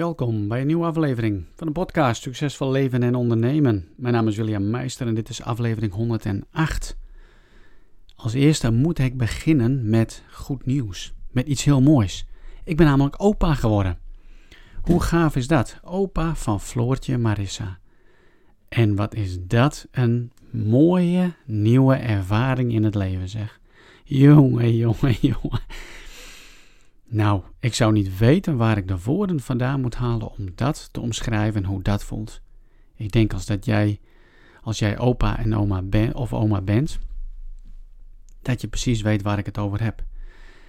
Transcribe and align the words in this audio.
Welkom 0.00 0.48
bij 0.48 0.60
een 0.60 0.66
nieuwe 0.66 0.86
aflevering 0.86 1.44
van 1.54 1.66
de 1.66 1.72
podcast 1.72 2.22
Succesvol 2.22 2.70
Leven 2.70 3.02
en 3.02 3.14
Ondernemen. 3.14 3.88
Mijn 3.96 4.14
naam 4.14 4.28
is 4.28 4.36
William 4.36 4.70
Meister 4.70 5.06
en 5.06 5.14
dit 5.14 5.28
is 5.28 5.42
aflevering 5.42 5.92
108. 5.92 6.96
Als 8.16 8.32
eerste 8.32 8.70
moet 8.70 8.98
ik 8.98 9.16
beginnen 9.16 9.90
met 9.90 10.24
goed 10.30 10.66
nieuws, 10.66 11.14
met 11.30 11.46
iets 11.46 11.64
heel 11.64 11.80
moois. 11.80 12.26
Ik 12.64 12.76
ben 12.76 12.86
namelijk 12.86 13.22
opa 13.22 13.54
geworden. 13.54 13.98
Hoe 14.82 15.02
gaaf 15.02 15.36
is 15.36 15.46
dat? 15.46 15.80
Opa 15.82 16.34
van 16.34 16.60
Floortje 16.60 17.18
Marissa. 17.18 17.78
En 18.68 18.96
wat 18.96 19.14
is 19.14 19.38
dat 19.40 19.88
een 19.90 20.32
mooie 20.50 21.32
nieuwe 21.44 21.94
ervaring 21.94 22.72
in 22.72 22.84
het 22.84 22.94
leven, 22.94 23.28
zeg. 23.28 23.60
Jongen, 24.04 24.76
jongen, 24.76 25.16
jongen. 25.32 25.60
Nou, 27.12 27.42
ik 27.58 27.74
zou 27.74 27.92
niet 27.92 28.18
weten 28.18 28.56
waar 28.56 28.76
ik 28.76 28.88
de 28.88 29.02
woorden 29.02 29.40
vandaan 29.40 29.80
moet 29.80 29.94
halen 29.94 30.30
om 30.30 30.48
dat 30.54 30.88
te 30.92 31.00
omschrijven 31.00 31.64
hoe 31.64 31.82
dat 31.82 32.04
voelt. 32.04 32.40
Ik 32.94 33.12
denk 33.12 33.32
als 33.32 33.46
dat 33.46 33.64
jij, 33.64 34.00
als 34.62 34.78
jij 34.78 34.98
opa 34.98 35.38
en 35.38 35.56
oma 35.56 35.82
ben, 35.82 36.14
of 36.14 36.32
oma 36.32 36.60
bent, 36.60 36.98
dat 38.42 38.60
je 38.60 38.68
precies 38.68 39.02
weet 39.02 39.22
waar 39.22 39.38
ik 39.38 39.46
het 39.46 39.58
over 39.58 39.82
heb. 39.82 40.04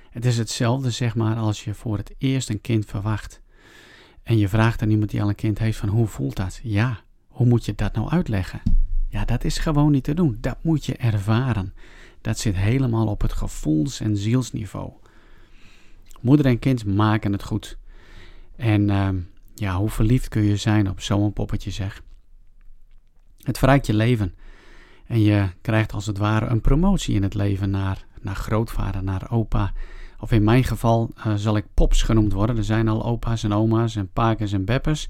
Het 0.09 0.25
is 0.25 0.37
hetzelfde, 0.37 0.91
zeg 0.91 1.15
maar, 1.15 1.35
als 1.35 1.63
je 1.63 1.73
voor 1.73 1.97
het 1.97 2.15
eerst 2.17 2.49
een 2.49 2.61
kind 2.61 2.85
verwacht. 2.85 3.41
En 4.23 4.37
je 4.37 4.47
vraagt 4.47 4.81
aan 4.81 4.89
iemand 4.89 5.09
die 5.09 5.21
al 5.21 5.29
een 5.29 5.35
kind 5.35 5.59
heeft 5.59 5.77
van 5.77 5.89
hoe 5.89 6.07
voelt 6.07 6.35
dat? 6.35 6.59
Ja, 6.63 7.01
hoe 7.27 7.47
moet 7.47 7.65
je 7.65 7.75
dat 7.75 7.93
nou 7.93 8.09
uitleggen? 8.09 8.61
Ja, 9.07 9.25
dat 9.25 9.43
is 9.43 9.57
gewoon 9.57 9.91
niet 9.91 10.03
te 10.03 10.13
doen. 10.13 10.37
Dat 10.39 10.63
moet 10.63 10.85
je 10.85 10.95
ervaren. 10.95 11.73
Dat 12.21 12.37
zit 12.39 12.55
helemaal 12.55 13.07
op 13.07 13.21
het 13.21 13.33
gevoels- 13.33 13.99
en 13.99 14.17
zielsniveau. 14.17 15.00
Moeder 16.21 16.45
en 16.45 16.59
kind 16.59 16.85
maken 16.85 17.31
het 17.31 17.43
goed. 17.43 17.77
En 18.55 18.89
ehm, 18.89 19.17
ja, 19.55 19.77
hoe 19.77 19.89
verliefd 19.89 20.27
kun 20.27 20.43
je 20.43 20.55
zijn 20.55 20.89
op 20.89 21.01
zo'n 21.01 21.33
poppetje, 21.33 21.71
zeg. 21.71 22.03
Het 23.37 23.57
verrijkt 23.57 23.85
je 23.85 23.93
leven. 23.93 24.35
En 25.07 25.21
je 25.21 25.47
krijgt 25.61 25.93
als 25.93 26.05
het 26.05 26.17
ware 26.17 26.45
een 26.45 26.61
promotie 26.61 27.15
in 27.15 27.23
het 27.23 27.33
leven 27.33 27.69
naar, 27.69 28.05
naar 28.21 28.35
grootvader, 28.35 29.03
naar 29.03 29.31
opa. 29.31 29.73
Of 30.19 30.31
in 30.31 30.43
mijn 30.43 30.63
geval 30.63 31.11
uh, 31.17 31.33
zal 31.35 31.57
ik 31.57 31.65
pops 31.73 32.03
genoemd 32.03 32.33
worden. 32.33 32.57
Er 32.57 32.63
zijn 32.63 32.87
al 32.87 33.05
opa's 33.05 33.43
en 33.43 33.53
oma's 33.53 33.95
en 33.95 34.11
pakers 34.11 34.51
en 34.51 34.65
beppers. 34.65 35.09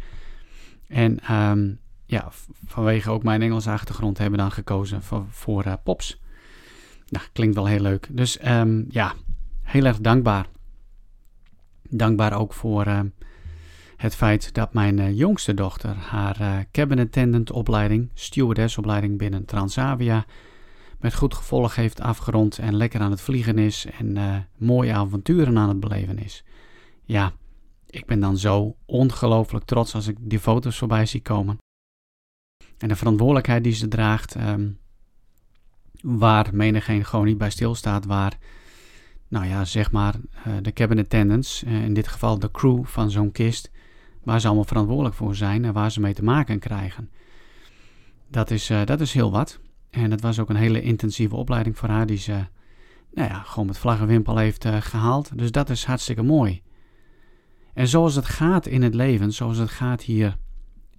En 0.87 1.33
um, 1.35 1.79
ja, 2.05 2.31
vanwege 2.65 3.09
ook 3.09 3.23
mijn 3.23 3.41
Engelse 3.41 3.69
achtergrond 3.69 4.17
hebben 4.17 4.37
we 4.37 4.43
dan 4.43 4.51
gekozen 4.51 5.01
voor, 5.29 5.65
uh, 5.65 5.73
pops. 5.83 6.21
Nou, 7.07 7.25
klinkt 7.33 7.55
wel 7.55 7.65
heel 7.65 7.79
leuk. 7.79 8.07
Dus 8.11 8.47
um, 8.47 8.85
ja, 8.89 9.13
heel 9.63 9.85
erg 9.85 9.99
dankbaar. 9.99 10.45
Dankbaar 11.93 12.39
ook 12.39 12.53
voor 12.53 12.87
uh, 12.87 12.99
het 13.95 14.15
feit 14.15 14.53
dat 14.53 14.73
mijn 14.73 14.97
uh, 14.97 15.17
jongste 15.17 15.53
dochter 15.53 15.95
haar 15.95 16.41
uh, 16.41 16.57
cabin 16.71 16.99
attendant 16.99 17.51
opleiding, 17.51 18.09
stewardess 18.13 18.77
opleiding 18.77 19.17
binnen 19.17 19.45
Transavia, 19.45 20.25
met 20.99 21.15
goed 21.15 21.33
gevolg 21.33 21.75
heeft 21.75 22.01
afgerond 22.01 22.57
en 22.57 22.75
lekker 22.75 22.99
aan 22.99 23.11
het 23.11 23.21
vliegen 23.21 23.57
is 23.57 23.85
en 23.85 24.17
mooie 24.57 24.93
avonturen 24.93 25.57
aan 25.57 25.69
het 25.69 25.79
beleven 25.79 26.17
is. 26.17 26.43
Ja, 27.03 27.33
ik 27.85 28.05
ben 28.05 28.19
dan 28.19 28.37
zo 28.37 28.75
ongelooflijk 28.85 29.65
trots 29.65 29.95
als 29.95 30.07
ik 30.07 30.17
die 30.19 30.39
foto's 30.39 30.77
voorbij 30.77 31.05
zie 31.05 31.21
komen. 31.21 31.57
En 32.77 32.87
de 32.87 32.95
verantwoordelijkheid 32.95 33.63
die 33.63 33.73
ze 33.73 33.87
draagt, 33.87 34.35
um, 34.35 34.79
waar 36.01 36.49
menigeen 36.53 37.05
gewoon 37.05 37.25
niet 37.25 37.37
bij 37.37 37.49
stilstaat, 37.49 38.05
waar 38.05 38.37
nou 39.31 39.45
ja, 39.45 39.65
zeg 39.65 39.91
maar, 39.91 40.15
uh, 40.47 40.53
de 40.61 40.73
cabin 40.73 40.99
attendants, 40.99 41.63
uh, 41.63 41.83
in 41.83 41.93
dit 41.93 42.07
geval 42.07 42.39
de 42.39 42.51
crew 42.51 42.85
van 42.85 43.11
zo'n 43.11 43.31
kist, 43.31 43.71
waar 44.23 44.39
ze 44.39 44.47
allemaal 44.47 44.65
verantwoordelijk 44.65 45.15
voor 45.15 45.35
zijn 45.35 45.65
en 45.65 45.73
waar 45.73 45.91
ze 45.91 45.99
mee 45.99 46.13
te 46.13 46.23
maken 46.23 46.59
krijgen. 46.59 47.09
Dat 48.27 48.51
is, 48.51 48.69
uh, 48.69 48.85
dat 48.85 49.01
is 49.01 49.13
heel 49.13 49.31
wat. 49.31 49.59
En 49.89 50.11
het 50.11 50.21
was 50.21 50.39
ook 50.39 50.49
een 50.49 50.55
hele 50.55 50.81
intensieve 50.81 51.35
opleiding 51.35 51.77
voor 51.77 51.89
haar, 51.89 52.05
die 52.05 52.17
ze 52.17 52.45
nou 53.13 53.29
ja, 53.29 53.41
gewoon 53.43 53.65
met 53.65 53.77
vlag 53.77 53.99
en 53.99 54.07
wimpel 54.07 54.37
heeft 54.37 54.65
gehaald. 54.65 55.37
Dus 55.37 55.51
dat 55.51 55.69
is 55.69 55.85
hartstikke 55.85 56.23
mooi. 56.23 56.61
En 57.73 57.87
zoals 57.87 58.15
het 58.15 58.25
gaat 58.25 58.65
in 58.65 58.81
het 58.81 58.93
leven, 58.93 59.33
zoals 59.33 59.57
het 59.57 59.69
gaat 59.69 60.01
hier 60.01 60.37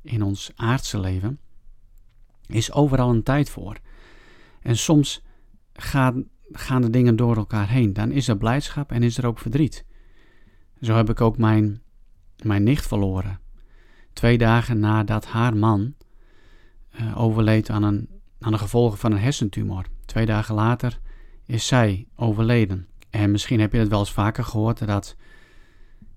in 0.03 0.23
ons 0.23 0.53
aardse 0.55 1.01
leven, 1.01 1.39
is 2.47 2.73
overal 2.73 3.11
een 3.11 3.23
tijd 3.23 3.51
voor. 3.51 3.77
En 4.61 4.77
soms 4.77 5.23
gaan, 5.73 6.25
gaan 6.53 6.83
de 6.83 6.91
dingen 6.91 7.17
door 7.17 7.37
elkaar 7.37 7.69
heen. 7.69 7.93
Dan 7.93 8.11
is 8.11 8.29
er 8.29 8.37
blijdschap 8.37 8.93
en 8.93 9.03
is 9.03 9.19
er 9.19 9.27
ook 9.27 9.39
verdriet. 9.39 9.85
Zo 10.81 10.95
heb 10.95 11.11
ik 11.11 11.21
ook 11.21 11.39
mijn, 11.39 11.83
mijn 12.43 12.63
nicht 12.63 12.87
verloren. 12.87 13.41
Twee 14.13 14.39
dagen 14.39 14.79
nadat 14.79 15.27
haar 15.27 15.57
man 15.57 15.95
uh, 17.01 17.21
overleed 17.21 17.71
aan, 17.71 17.83
een, 17.83 18.09
aan 18.39 18.53
de 18.53 18.59
gevolgen 18.59 18.99
van 18.99 19.13
een 19.13 19.19
hersentumor. 19.19 19.85
Twee 20.05 20.27
dagen 20.27 20.55
later 20.55 21.01
is 21.47 21.67
zij 21.67 22.07
overleden. 22.17 22.89
En 23.11 23.31
misschien 23.31 23.61
heb 23.61 23.73
je 23.73 23.79
het 23.79 23.89
wel 23.89 23.99
eens 23.99 24.13
vaker 24.13 24.45
gehoord 24.45 24.87
dat, 24.87 25.17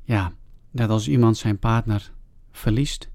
ja, 0.01 0.31
dat 0.72 0.90
als 0.90 1.07
iemand 1.07 1.38
zijn 1.38 1.59
partner 1.59 2.12
verliest, 2.51 3.09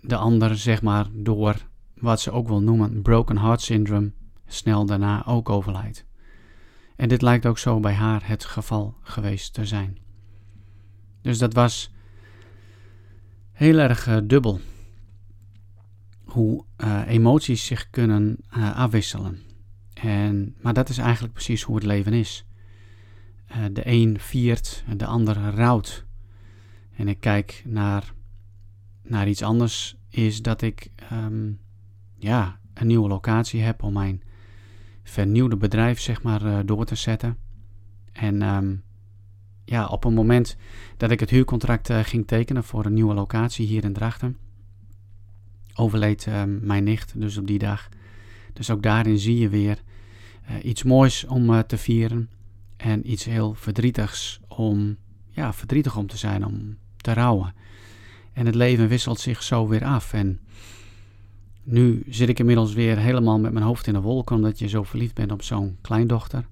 de 0.00 0.16
ander, 0.16 0.56
zeg 0.56 0.82
maar, 0.82 1.06
door 1.12 1.66
wat 1.94 2.20
ze 2.20 2.30
ook 2.30 2.48
wel 2.48 2.62
noemen 2.62 3.02
broken 3.02 3.38
heart 3.38 3.60
syndrome, 3.60 4.12
snel 4.48 4.86
daarna 4.86 5.26
ook 5.26 5.48
overlijdt. 5.48 6.06
En 6.96 7.08
dit 7.08 7.22
lijkt 7.22 7.46
ook 7.46 7.58
zo 7.58 7.80
bij 7.80 7.94
haar 7.94 8.28
het 8.28 8.44
geval 8.44 8.96
geweest 9.02 9.54
te 9.54 9.66
zijn. 9.66 9.98
Dus 11.22 11.38
dat 11.38 11.54
was 11.54 11.92
heel 13.52 13.78
erg 13.78 14.06
uh, 14.06 14.16
dubbel. 14.24 14.60
Hoe 16.24 16.64
uh, 16.78 17.02
emoties 17.06 17.66
zich 17.66 17.90
kunnen 17.90 18.36
uh, 18.56 18.76
afwisselen. 18.76 19.38
En, 19.94 20.54
maar 20.60 20.74
dat 20.74 20.88
is 20.88 20.98
eigenlijk 20.98 21.32
precies 21.32 21.62
hoe 21.62 21.76
het 21.76 21.84
leven 21.84 22.12
is. 22.12 22.46
de 23.72 23.82
een 23.84 24.20
viert, 24.20 24.84
de 24.96 25.06
ander 25.06 25.36
rouwt. 25.54 26.06
En 26.96 27.08
ik 27.08 27.20
kijk 27.20 27.62
naar, 27.66 28.12
naar 29.02 29.28
iets 29.28 29.42
anders, 29.42 29.96
is 30.08 30.42
dat 30.42 30.62
ik 30.62 30.90
um, 31.12 31.60
ja, 32.16 32.58
een 32.74 32.86
nieuwe 32.86 33.08
locatie 33.08 33.62
heb 33.62 33.82
om 33.82 33.92
mijn 33.92 34.22
vernieuwde 35.08 35.56
bedrijf 35.56 36.00
zeg 36.00 36.22
maar 36.22 36.42
uh, 36.42 36.58
door 36.64 36.84
te 36.84 36.94
zetten. 36.94 37.36
En 38.12 38.42
um, 38.42 38.82
ja, 39.64 39.86
op 39.86 40.04
een 40.04 40.14
moment 40.14 40.56
dat 40.96 41.10
ik 41.10 41.20
het 41.20 41.30
huurcontract 41.30 41.90
uh, 41.90 41.98
ging 42.02 42.26
tekenen 42.26 42.64
voor 42.64 42.86
een 42.86 42.94
nieuwe 42.94 43.14
locatie 43.14 43.66
hier 43.66 43.84
in 43.84 43.92
Drachten, 43.92 44.36
overleed 45.74 46.26
uh, 46.26 46.42
mijn 46.60 46.84
nicht 46.84 47.20
dus 47.20 47.36
op 47.36 47.46
die 47.46 47.58
dag. 47.58 47.88
Dus 48.52 48.70
ook 48.70 48.82
daarin 48.82 49.18
zie 49.18 49.38
je 49.38 49.48
weer 49.48 49.82
uh, 50.50 50.64
iets 50.64 50.82
moois 50.82 51.24
om 51.24 51.66
te 51.66 51.76
vieren 51.76 52.30
en 52.76 53.10
iets 53.10 53.24
heel 53.24 53.54
verdrietigs 53.54 54.40
om, 54.48 54.96
ja, 55.30 55.52
verdrietig 55.52 55.96
om 55.96 56.06
te 56.06 56.16
zijn, 56.16 56.44
om 56.44 56.76
te 56.96 57.12
rouwen. 57.12 57.54
En 58.32 58.46
het 58.46 58.54
leven 58.54 58.88
wisselt 58.88 59.20
zich 59.20 59.42
zo 59.42 59.68
weer 59.68 59.84
af 59.84 60.12
en 60.12 60.40
nu 61.70 62.02
zit 62.08 62.28
ik 62.28 62.38
inmiddels 62.38 62.72
weer 62.72 62.98
helemaal 62.98 63.38
met 63.38 63.52
mijn 63.52 63.64
hoofd 63.64 63.86
in 63.86 63.92
de 63.92 64.00
wolken 64.00 64.36
omdat 64.36 64.58
je 64.58 64.68
zo 64.68 64.82
verliefd 64.82 65.14
bent 65.14 65.32
op 65.32 65.42
zo'n 65.42 65.76
kleindochter. 65.80 66.46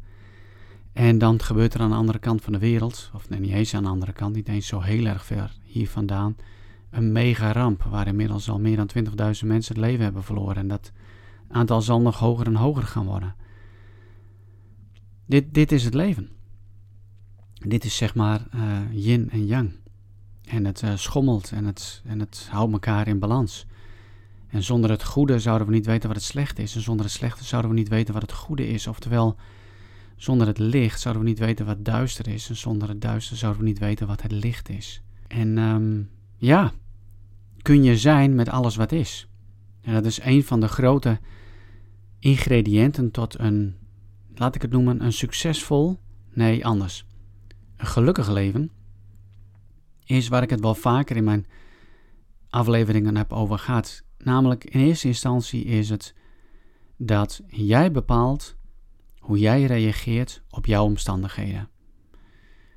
En 0.92 1.18
dan 1.18 1.42
gebeurt 1.42 1.74
er 1.74 1.80
aan 1.80 1.90
de 1.90 1.96
andere 1.96 2.18
kant 2.18 2.42
van 2.42 2.52
de 2.52 2.58
wereld, 2.58 3.10
of 3.14 3.28
nee, 3.28 3.40
niet 3.40 3.52
eens 3.52 3.74
aan 3.74 3.82
de 3.82 3.88
andere 3.88 4.12
kant, 4.12 4.34
niet 4.34 4.48
eens 4.48 4.66
zo 4.66 4.80
heel 4.80 5.04
erg 5.04 5.24
ver 5.24 5.56
hier 5.62 5.88
vandaan, 5.88 6.36
een 6.90 7.12
mega 7.12 7.52
ramp 7.52 7.82
waar 7.82 8.06
inmiddels 8.06 8.50
al 8.50 8.60
meer 8.60 8.76
dan 8.76 8.90
20.000 8.96 9.46
mensen 9.46 9.74
het 9.74 9.84
leven 9.84 10.04
hebben 10.04 10.22
verloren. 10.24 10.56
En 10.56 10.68
dat 10.68 10.92
aantal 11.48 11.82
zal 11.82 12.00
nog 12.00 12.18
hoger 12.18 12.46
en 12.46 12.54
hoger 12.54 12.82
gaan 12.82 13.06
worden. 13.06 13.34
Dit, 15.26 15.54
dit 15.54 15.72
is 15.72 15.84
het 15.84 15.94
leven. 15.94 16.30
Dit 17.54 17.84
is 17.84 17.96
zeg 17.96 18.14
maar 18.14 18.46
uh, 18.54 18.78
yin 18.90 19.30
en 19.30 19.46
yang. 19.46 19.72
En 20.44 20.64
het 20.64 20.82
uh, 20.82 20.96
schommelt 20.96 21.52
en 21.52 21.64
het, 21.64 22.02
en 22.04 22.20
het 22.20 22.48
houdt 22.50 22.72
elkaar 22.72 23.08
in 23.08 23.18
balans. 23.18 23.66
En 24.48 24.62
zonder 24.62 24.90
het 24.90 25.04
goede 25.04 25.38
zouden 25.38 25.66
we 25.66 25.72
niet 25.72 25.86
weten 25.86 26.08
wat 26.08 26.16
het 26.16 26.26
slechte 26.26 26.62
is. 26.62 26.74
En 26.74 26.80
zonder 26.80 27.04
het 27.04 27.14
slechte 27.14 27.44
zouden 27.44 27.70
we 27.70 27.76
niet 27.76 27.88
weten 27.88 28.12
wat 28.12 28.22
het 28.22 28.32
goede 28.32 28.68
is. 28.68 28.86
Oftewel, 28.86 29.36
zonder 30.16 30.46
het 30.46 30.58
licht 30.58 31.00
zouden 31.00 31.22
we 31.22 31.28
niet 31.28 31.38
weten 31.38 31.66
wat 31.66 31.84
duister 31.84 32.28
is. 32.28 32.48
En 32.48 32.56
zonder 32.56 32.88
het 32.88 33.00
duister 33.00 33.36
zouden 33.36 33.62
we 33.62 33.68
niet 33.68 33.78
weten 33.78 34.06
wat 34.06 34.22
het 34.22 34.32
licht 34.32 34.68
is. 34.68 35.02
En 35.26 35.58
um, 35.58 36.10
ja, 36.36 36.72
kun 37.62 37.82
je 37.82 37.96
zijn 37.96 38.34
met 38.34 38.48
alles 38.48 38.76
wat 38.76 38.92
is. 38.92 39.28
En 39.80 39.92
dat 39.92 40.04
is 40.04 40.20
een 40.22 40.44
van 40.44 40.60
de 40.60 40.68
grote 40.68 41.20
ingrediënten 42.18 43.10
tot 43.10 43.38
een, 43.38 43.76
laat 44.34 44.54
ik 44.54 44.62
het 44.62 44.70
noemen, 44.70 45.04
een 45.04 45.12
succesvol, 45.12 46.00
nee 46.32 46.66
anders, 46.66 47.06
een 47.76 47.86
gelukkig 47.86 48.28
leven. 48.28 48.70
Is 50.04 50.28
waar 50.28 50.42
ik 50.42 50.50
het 50.50 50.60
wel 50.60 50.74
vaker 50.74 51.16
in 51.16 51.24
mijn 51.24 51.46
afleveringen 52.50 53.16
heb 53.16 53.32
over 53.32 53.58
gehad. 53.58 54.04
Namelijk 54.26 54.64
in 54.64 54.80
eerste 54.80 55.06
instantie 55.06 55.64
is 55.64 55.88
het 55.88 56.14
dat 56.96 57.42
jij 57.46 57.90
bepaalt 57.90 58.56
hoe 59.18 59.38
jij 59.38 59.64
reageert 59.64 60.42
op 60.50 60.66
jouw 60.66 60.84
omstandigheden. 60.84 61.68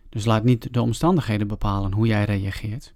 Dus 0.09 0.25
laat 0.25 0.43
niet 0.43 0.73
de 0.73 0.81
omstandigheden 0.81 1.47
bepalen 1.47 1.93
hoe 1.93 2.07
jij 2.07 2.25
reageert. 2.25 2.93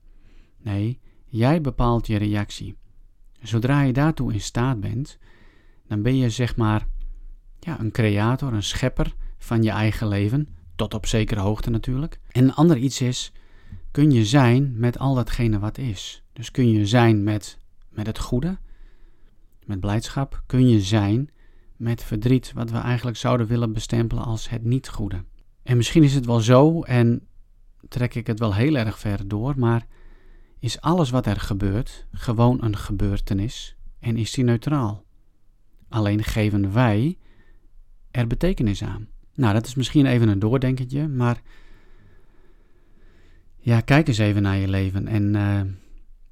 Nee, 0.58 1.00
jij 1.26 1.62
bepaalt 1.62 2.08
je 2.08 2.18
reactie. 2.18 2.76
Zodra 3.42 3.82
je 3.82 3.94
daartoe 3.94 4.34
in 4.34 4.42
staat 4.42 4.80
bent, 4.80 5.18
dan 5.88 6.02
ben 6.02 6.18
je 6.18 6.30
zeg 6.30 6.56
maar 6.56 6.88
ja, 7.60 7.80
een 7.80 7.92
creator, 7.92 8.54
een 8.54 8.64
schepper 8.64 9.16
van 9.38 9.64
je 9.64 9.72
eigen 9.72 10.08
leven, 10.08 10.48
tot 10.76 10.94
op 10.94 11.06
zekere 11.06 11.40
hoogte 11.40 11.70
natuurlijk. 11.70 12.20
En 12.32 12.44
een 12.44 12.54
ander 12.54 12.78
iets 12.78 13.02
is, 13.02 13.32
kun 13.92 14.12
je 14.12 14.26
zijn 14.26 14.74
met 14.76 15.00
al 15.00 15.14
datgene 15.14 15.60
wat 15.60 15.78
is. 15.78 16.24
Dus 16.34 16.52
kun 16.52 16.70
je 16.70 16.86
zijn 16.86 17.24
met, 17.24 17.62
met 17.94 18.08
het 18.08 18.20
goede, 18.20 18.58
met 19.66 19.80
blijdschap, 19.80 20.44
kun 20.46 20.70
je 20.70 20.82
zijn 20.82 21.30
met 21.78 22.04
verdriet, 22.04 22.54
wat 22.54 22.72
we 22.72 22.78
eigenlijk 22.78 23.18
zouden 23.18 23.48
willen 23.48 23.74
bestempelen 23.74 24.24
als 24.24 24.50
het 24.50 24.64
niet 24.64 24.90
goede. 24.90 25.24
En 25.64 25.78
misschien 25.78 26.04
is 26.04 26.14
het 26.14 26.26
wel 26.26 26.40
zo, 26.40 26.82
en 26.82 27.28
trek 27.88 28.16
ik 28.16 28.28
het 28.28 28.40
wel 28.40 28.54
heel 28.54 28.76
erg 28.76 29.00
ver 29.00 29.28
door, 29.28 29.54
maar 29.58 29.86
is 30.60 30.82
alles 30.82 31.10
wat 31.10 31.26
er 31.26 31.40
gebeurt 31.40 32.08
gewoon 32.12 32.64
een 32.64 32.78
gebeurtenis 32.78 33.76
en 34.00 34.18
is 34.18 34.32
die 34.32 34.44
neutraal? 34.44 35.04
Alleen 35.90 36.24
geven 36.24 36.74
wij 36.74 37.18
er 38.12 38.28
betekenis 38.28 38.84
aan. 38.84 39.08
Nou, 39.36 39.54
dat 39.54 39.66
is 39.66 39.76
misschien 39.76 40.06
even 40.06 40.28
een 40.28 40.40
doordenkertje, 40.40 41.08
maar 41.08 41.42
ja, 43.58 43.82
kijk 43.82 44.08
eens 44.08 44.18
even 44.18 44.42
naar 44.42 44.58
je 44.58 44.68
leven 44.68 45.08
en, 45.08 45.34
uh, 45.34 45.60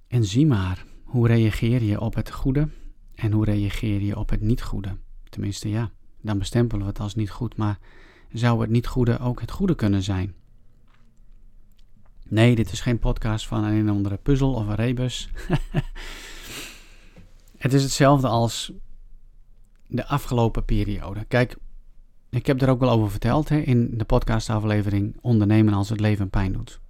en 0.07 0.25
zie 0.25 0.45
maar 0.45 0.85
hoe 1.11 1.27
reageer 1.27 1.83
je 1.83 2.01
op 2.01 2.15
het 2.15 2.31
goede 2.31 2.69
en 3.15 3.31
hoe 3.31 3.45
reageer 3.45 4.01
je 4.01 4.17
op 4.17 4.29
het 4.29 4.41
niet 4.41 4.61
goede. 4.61 4.97
Tenminste, 5.29 5.69
ja, 5.69 5.91
dan 6.21 6.37
bestempelen 6.37 6.83
we 6.83 6.89
het 6.91 6.99
als 6.99 7.15
niet 7.15 7.29
goed, 7.29 7.55
maar 7.57 7.79
zou 8.33 8.61
het 8.61 8.69
niet 8.69 8.87
goede 8.87 9.19
ook 9.19 9.41
het 9.41 9.51
goede 9.51 9.75
kunnen 9.75 10.03
zijn? 10.03 10.33
Nee, 12.27 12.55
dit 12.55 12.71
is 12.71 12.81
geen 12.81 12.99
podcast 12.99 13.47
van 13.47 13.63
een 13.63 13.89
of 13.89 13.95
andere 13.95 14.17
puzzel 14.17 14.53
of 14.53 14.67
een 14.67 14.75
rebus. 14.75 15.29
het 17.57 17.73
is 17.73 17.83
hetzelfde 17.83 18.27
als 18.27 18.71
de 19.87 20.07
afgelopen 20.07 20.65
periode. 20.65 21.25
Kijk, 21.25 21.57
ik 22.29 22.45
heb 22.45 22.61
er 22.61 22.69
ook 22.69 22.79
wel 22.79 22.89
over 22.89 23.11
verteld 23.11 23.49
hè, 23.49 23.57
in 23.57 23.97
de 23.97 24.05
podcastaflevering 24.05 25.17
Ondernemen 25.21 25.73
als 25.73 25.89
het 25.89 25.99
leven 25.99 26.29
pijn 26.29 26.53
doet. 26.53 26.80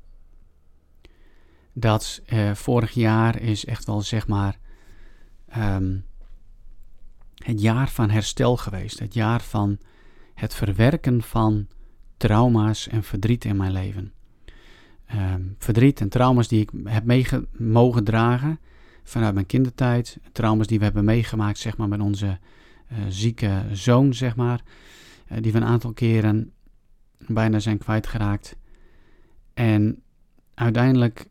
Dat 1.74 2.22
eh, 2.26 2.54
vorig 2.54 2.92
jaar 2.92 3.42
is 3.42 3.66
echt 3.66 3.86
wel 3.86 4.02
zeg 4.02 4.28
maar 4.28 4.60
ehm, 5.48 5.98
het 7.36 7.62
jaar 7.62 7.90
van 7.90 8.10
herstel 8.10 8.58
geweest. 8.58 9.00
Het 9.00 9.14
jaar 9.14 9.42
van 9.42 9.78
het 10.34 10.54
verwerken 10.54 11.22
van 11.22 11.68
trauma's 12.18 12.88
en 12.88 13.04
verdriet 13.04 13.46
in 13.46 13.58
mijn 13.58 13.72
leven. 13.72 14.14
Ehm, 15.06 15.42
verdriet 15.58 16.02
en 16.02 16.10
trauma's 16.10 16.48
die 16.48 16.62
ik 16.62 16.72
heb 16.84 17.44
mogen 17.58 18.04
dragen 18.04 18.60
vanuit 19.04 19.34
mijn 19.34 19.46
kindertijd. 19.46 20.18
Trauma's 20.32 20.68
die 20.68 20.78
we 20.78 20.84
hebben 20.84 21.06
meegemaakt 21.06 21.58
zeg 21.58 21.78
maar, 21.78 21.88
met 21.88 22.02
onze 22.02 22.40
uh, 22.92 22.98
zieke 23.10 23.64
zoon, 23.72 24.14
zeg 24.14 24.36
maar. 24.36 24.62
Uh, 25.32 25.38
die 25.42 25.52
we 25.52 25.58
een 25.58 25.64
aantal 25.64 25.94
keren 25.94 26.52
bijna 27.28 27.60
zijn 27.60 27.78
kwijtgeraakt. 27.78 28.56
En 29.54 30.04
uiteindelijk 30.54 31.26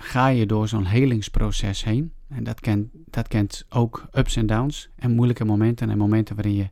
ga 0.00 0.28
je 0.28 0.46
door 0.46 0.68
zo'n 0.68 0.84
helingsproces 0.84 1.84
heen. 1.84 2.12
En 2.28 2.44
dat 2.44 2.60
kent, 2.60 2.88
dat 2.92 3.28
kent 3.28 3.66
ook 3.68 4.08
ups 4.12 4.36
en 4.36 4.46
downs 4.46 4.90
en 4.96 5.14
moeilijke 5.14 5.44
momenten 5.44 5.90
en 5.90 5.98
momenten 5.98 6.34
waarin 6.34 6.54
je 6.54 6.70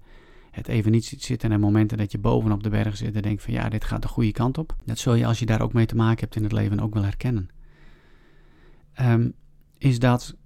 het 0.51 0.69
even 0.69 0.93
niet 0.93 1.05
ziet 1.05 1.23
zitten 1.23 1.53
en 1.53 1.61
momenten 1.61 1.99
dat 1.99 2.13
je 2.13 2.19
bovenop 2.19 2.63
de 2.63 2.69
berg 2.69 2.97
zit 2.97 3.15
en 3.15 3.23
denkt 3.23 3.43
van 3.43 3.53
ja, 3.53 3.69
dit 3.69 3.85
gaat 3.85 4.03
de 4.03 4.09
goede 4.09 4.33
kant 4.33 4.59
op. 4.59 4.77
Dat 4.85 4.99
zul 4.99 5.15
je 5.15 5.27
als 5.27 5.39
je 5.39 5.47
daar 5.47 5.61
ook 5.61 5.73
mee 5.73 5.87
te 5.87 5.97
maken 5.97 6.21
hebt 6.21 6.37
in 6.37 6.43
het 6.43 6.53
leven 6.53 6.81
ook 6.81 6.95
wel 6.95 7.03
herkennen. 7.03 7.49
Um, 9.01 9.35
is 9.79 9.99
dat 9.99 10.37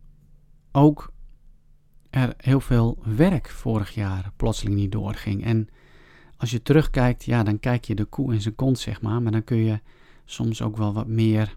ook 0.72 1.12
er 2.10 2.34
heel 2.36 2.60
veel 2.60 2.98
werk 3.04 3.48
vorig 3.48 3.90
jaar 3.90 4.32
plotseling 4.36 4.76
niet 4.76 4.92
doorging. 4.92 5.44
En 5.44 5.68
als 6.36 6.50
je 6.50 6.62
terugkijkt, 6.62 7.24
ja, 7.24 7.42
dan 7.42 7.58
kijk 7.58 7.84
je 7.84 7.94
de 7.94 8.04
koe 8.04 8.34
in 8.34 8.40
zijn 8.40 8.54
kont, 8.54 8.78
zeg 8.78 9.02
maar. 9.02 9.22
Maar 9.22 9.32
dan 9.32 9.44
kun 9.44 9.56
je 9.56 9.80
soms 10.24 10.62
ook 10.62 10.76
wel 10.76 10.92
wat 10.92 11.06
meer 11.06 11.56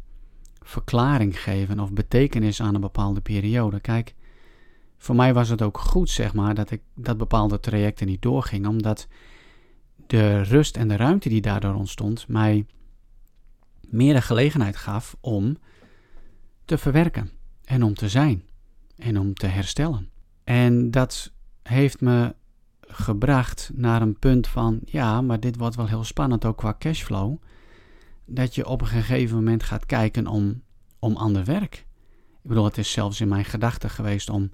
verklaring 0.63 1.41
geven 1.41 1.79
of 1.79 1.93
betekenis 1.93 2.61
aan 2.61 2.75
een 2.75 2.81
bepaalde 2.81 3.21
periode. 3.21 3.79
Kijk, 3.79 4.15
voor 4.97 5.15
mij 5.15 5.33
was 5.33 5.49
het 5.49 5.61
ook 5.61 5.77
goed, 5.77 6.09
zeg 6.09 6.33
maar, 6.33 6.55
dat 6.55 6.71
ik 6.71 6.81
dat 6.95 7.17
bepaalde 7.17 7.59
trajecten 7.59 8.07
niet 8.07 8.21
doorging, 8.21 8.67
omdat 8.67 9.07
de 10.07 10.41
rust 10.41 10.77
en 10.77 10.87
de 10.87 10.95
ruimte 10.95 11.29
die 11.29 11.41
daardoor 11.41 11.73
ontstond 11.73 12.27
mij 12.27 12.65
meer 13.89 14.13
de 14.13 14.21
gelegenheid 14.21 14.75
gaf 14.75 15.17
om 15.19 15.57
te 16.65 16.77
verwerken 16.77 17.31
en 17.65 17.83
om 17.83 17.93
te 17.93 18.09
zijn 18.09 18.43
en 18.95 19.19
om 19.19 19.33
te 19.33 19.47
herstellen. 19.47 20.09
En 20.43 20.91
dat 20.91 21.31
heeft 21.63 22.01
me 22.01 22.35
gebracht 22.81 23.71
naar 23.73 24.01
een 24.01 24.19
punt 24.19 24.47
van, 24.47 24.79
ja, 24.85 25.21
maar 25.21 25.39
dit 25.39 25.57
wordt 25.57 25.75
wel 25.75 25.87
heel 25.87 26.03
spannend 26.03 26.45
ook 26.45 26.57
qua 26.57 26.75
cashflow, 26.79 27.37
dat 28.25 28.55
je 28.55 28.67
op 28.67 28.81
een 28.81 28.87
gegeven 28.87 29.35
moment 29.35 29.63
gaat 29.63 29.85
kijken 29.85 30.27
om, 30.27 30.63
om 30.99 31.15
ander 31.15 31.45
werk. 31.45 31.75
Ik 32.43 32.49
bedoel, 32.49 32.65
het 32.65 32.77
is 32.77 32.91
zelfs 32.91 33.21
in 33.21 33.27
mijn 33.27 33.45
gedachten 33.45 33.89
geweest 33.89 34.29
om 34.29 34.51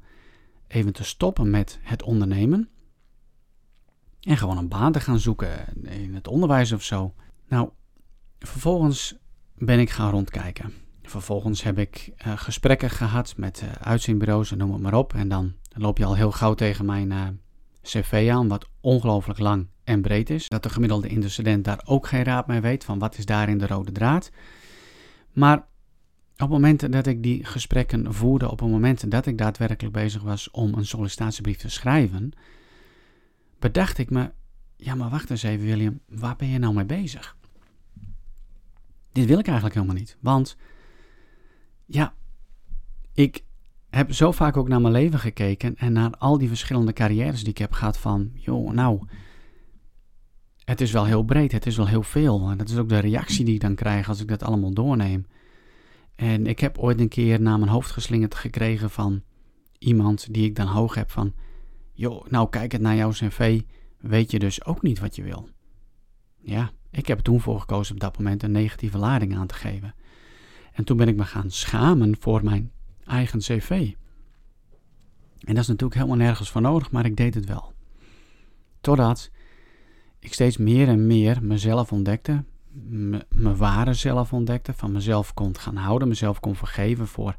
even 0.68 0.94
te 0.94 1.04
stoppen 1.04 1.50
met 1.50 1.80
het 1.82 2.04
ondernemen. 2.04 2.70
En 4.20 4.38
gewoon 4.38 4.58
een 4.58 4.68
baan 4.68 4.92
te 4.92 5.00
gaan 5.00 5.20
zoeken 5.20 5.84
in 5.84 6.14
het 6.14 6.28
onderwijs 6.28 6.72
of 6.72 6.84
zo. 6.84 7.14
Nou, 7.48 7.70
vervolgens 8.40 9.16
ben 9.56 9.80
ik 9.80 9.90
gaan 9.90 10.12
rondkijken. 10.12 10.74
Vervolgens 11.04 11.64
heb 11.64 11.78
ik 11.78 12.12
uh, 12.28 12.38
gesprekken 12.38 12.90
gehad 12.90 13.38
met 13.38 13.62
uh, 13.62 13.72
uitzendbureaus 13.72 14.52
en 14.52 14.58
noem 14.58 14.72
het 14.72 14.82
maar 14.82 14.94
op. 14.94 15.14
En 15.14 15.28
dan 15.28 15.54
loop 15.74 15.98
je 15.98 16.06
al 16.06 16.16
heel 16.16 16.32
gauw 16.32 16.54
tegen 16.54 16.86
mijn 16.86 17.12
uh, 17.12 17.28
cv 17.82 18.30
aan, 18.32 18.48
wat 18.48 18.70
ongelooflijk 18.82 19.40
lang 19.40 19.68
en 19.90 20.02
breed 20.02 20.30
is. 20.30 20.48
Dat 20.48 20.64
de 20.64 20.70
gemiddelde 20.70 21.08
intercedent 21.08 21.66
daar 21.66 21.82
ook 21.86 22.08
geen 22.08 22.24
raad 22.24 22.48
mee 22.48 22.62
weet 22.62 22.84
van 22.84 23.00
wat 23.00 23.18
is 23.18 23.26
daarin 23.26 23.58
de 23.58 23.68
rode 23.68 23.92
draad. 23.92 24.32
Maar 25.32 25.68
op 26.38 26.50
momenten 26.50 26.92
dat 26.92 27.08
ik 27.08 27.24
die 27.24 27.46
gesprekken 27.46 28.14
voerde, 28.14 28.52
op 28.52 28.60
het 28.60 28.70
moment 28.70 29.12
dat 29.12 29.26
ik 29.26 29.38
daadwerkelijk 29.38 29.94
bezig 29.94 30.22
was 30.22 30.52
om 30.52 30.74
een 30.74 30.86
sollicitatiebrief 30.86 31.58
te 31.58 31.70
schrijven, 31.70 32.32
bedacht 33.60 33.98
ik 33.98 34.10
me, 34.10 34.32
ja 34.76 34.96
maar 34.96 35.10
wacht 35.10 35.30
eens 35.30 35.44
even 35.44 35.66
William, 35.66 36.00
waar 36.08 36.36
ben 36.36 36.48
je 36.48 36.60
nou 36.60 36.74
mee 36.74 36.86
bezig? 36.86 37.38
Dit 39.12 39.26
wil 39.26 39.40
ik 39.40 39.46
eigenlijk 39.46 39.76
helemaal 39.76 39.98
niet, 39.98 40.18
want 40.20 40.58
ja, 41.86 42.14
ik 43.14 43.44
heb 43.90 44.14
zo 44.14 44.32
vaak 44.32 44.58
ook 44.58 44.68
naar 44.68 44.82
mijn 44.82 44.94
leven 44.94 45.20
gekeken 45.20 45.76
en 45.76 45.94
naar 45.94 46.12
al 46.18 46.38
die 46.38 46.48
verschillende 46.48 46.94
carrières 46.94 47.40
die 47.40 47.50
ik 47.50 47.58
heb 47.58 47.72
gehad 47.72 47.98
van, 47.98 48.32
joh, 48.34 48.72
nou, 48.72 49.08
het 50.70 50.82
is 50.82 50.92
wel 50.92 51.06
heel 51.06 51.24
breed, 51.24 51.52
het 51.52 51.66
is 51.66 51.78
wel 51.78 51.88
heel 51.88 52.04
veel. 52.04 52.50
En 52.50 52.58
dat 52.58 52.70
is 52.70 52.78
ook 52.78 52.90
de 52.90 53.00
reactie 53.00 53.46
die 53.46 53.54
ik 53.54 53.62
dan 53.62 53.76
krijg 53.76 54.10
als 54.10 54.22
ik 54.22 54.28
dat 54.28 54.44
allemaal 54.44 54.74
doorneem. 54.74 55.26
En 56.16 56.48
ik 56.48 56.60
heb 56.60 56.78
ooit 56.78 57.00
een 57.00 57.08
keer 57.08 57.42
naar 57.42 57.60
mijn 57.60 57.72
hoofd 57.72 57.92
geslingerd 57.92 58.36
gekregen 58.36 58.90
van 58.90 59.22
iemand 59.78 60.34
die 60.34 60.46
ik 60.46 60.56
dan 60.56 60.68
hoog 60.68 60.96
heb 60.96 61.12
van... 61.12 61.34
joh, 61.94 62.26
nou 62.28 62.50
kijk 62.50 62.72
het 62.72 62.82
naar 62.82 62.96
jouw 62.96 63.10
cv, 63.10 63.62
weet 63.98 64.32
je 64.32 64.40
dus 64.40 64.66
ook 64.66 64.82
niet 64.82 65.00
wat 65.00 65.16
je 65.16 65.24
wil. 65.24 65.50
Ja, 66.42 66.72
ik 66.92 67.08
heb 67.08 67.20
toen 67.20 67.42
voor 67.42 67.60
gekozen 67.60 67.94
op 67.94 68.00
dat 68.00 68.18
moment 68.18 68.44
een 68.44 68.52
negatieve 68.52 68.98
lading 68.98 69.36
aan 69.36 69.48
te 69.48 69.56
geven. 69.56 69.96
En 70.74 70.84
toen 70.84 70.98
ben 70.98 71.08
ik 71.08 71.16
me 71.16 71.26
gaan 71.26 71.52
schamen 71.52 72.16
voor 72.20 72.44
mijn 72.44 72.72
eigen 73.04 73.40
cv. 73.40 73.70
En 75.40 75.54
dat 75.54 75.64
is 75.64 75.68
natuurlijk 75.68 75.94
helemaal 75.94 76.18
nergens 76.18 76.50
voor 76.50 76.62
nodig, 76.62 76.92
maar 76.92 77.06
ik 77.06 77.16
deed 77.16 77.34
het 77.34 77.46
wel. 77.46 77.74
Totdat 78.82 79.32
ik 80.20 80.34
steeds 80.34 80.58
meer 80.58 80.88
en 80.88 81.08
meer 81.08 81.44
mezelf 81.44 81.92
ontdekte, 81.92 82.44
mijn 83.30 83.56
ware 83.56 83.94
zelf 83.94 84.34
ontdekte, 84.34 84.74
van 84.74 84.92
mezelf 84.92 85.34
kon 85.34 85.58
gaan 85.58 85.76
houden, 85.76 86.08
mezelf 86.08 86.40
kon 86.40 86.56
vergeven 86.56 87.08
voor 87.08 87.36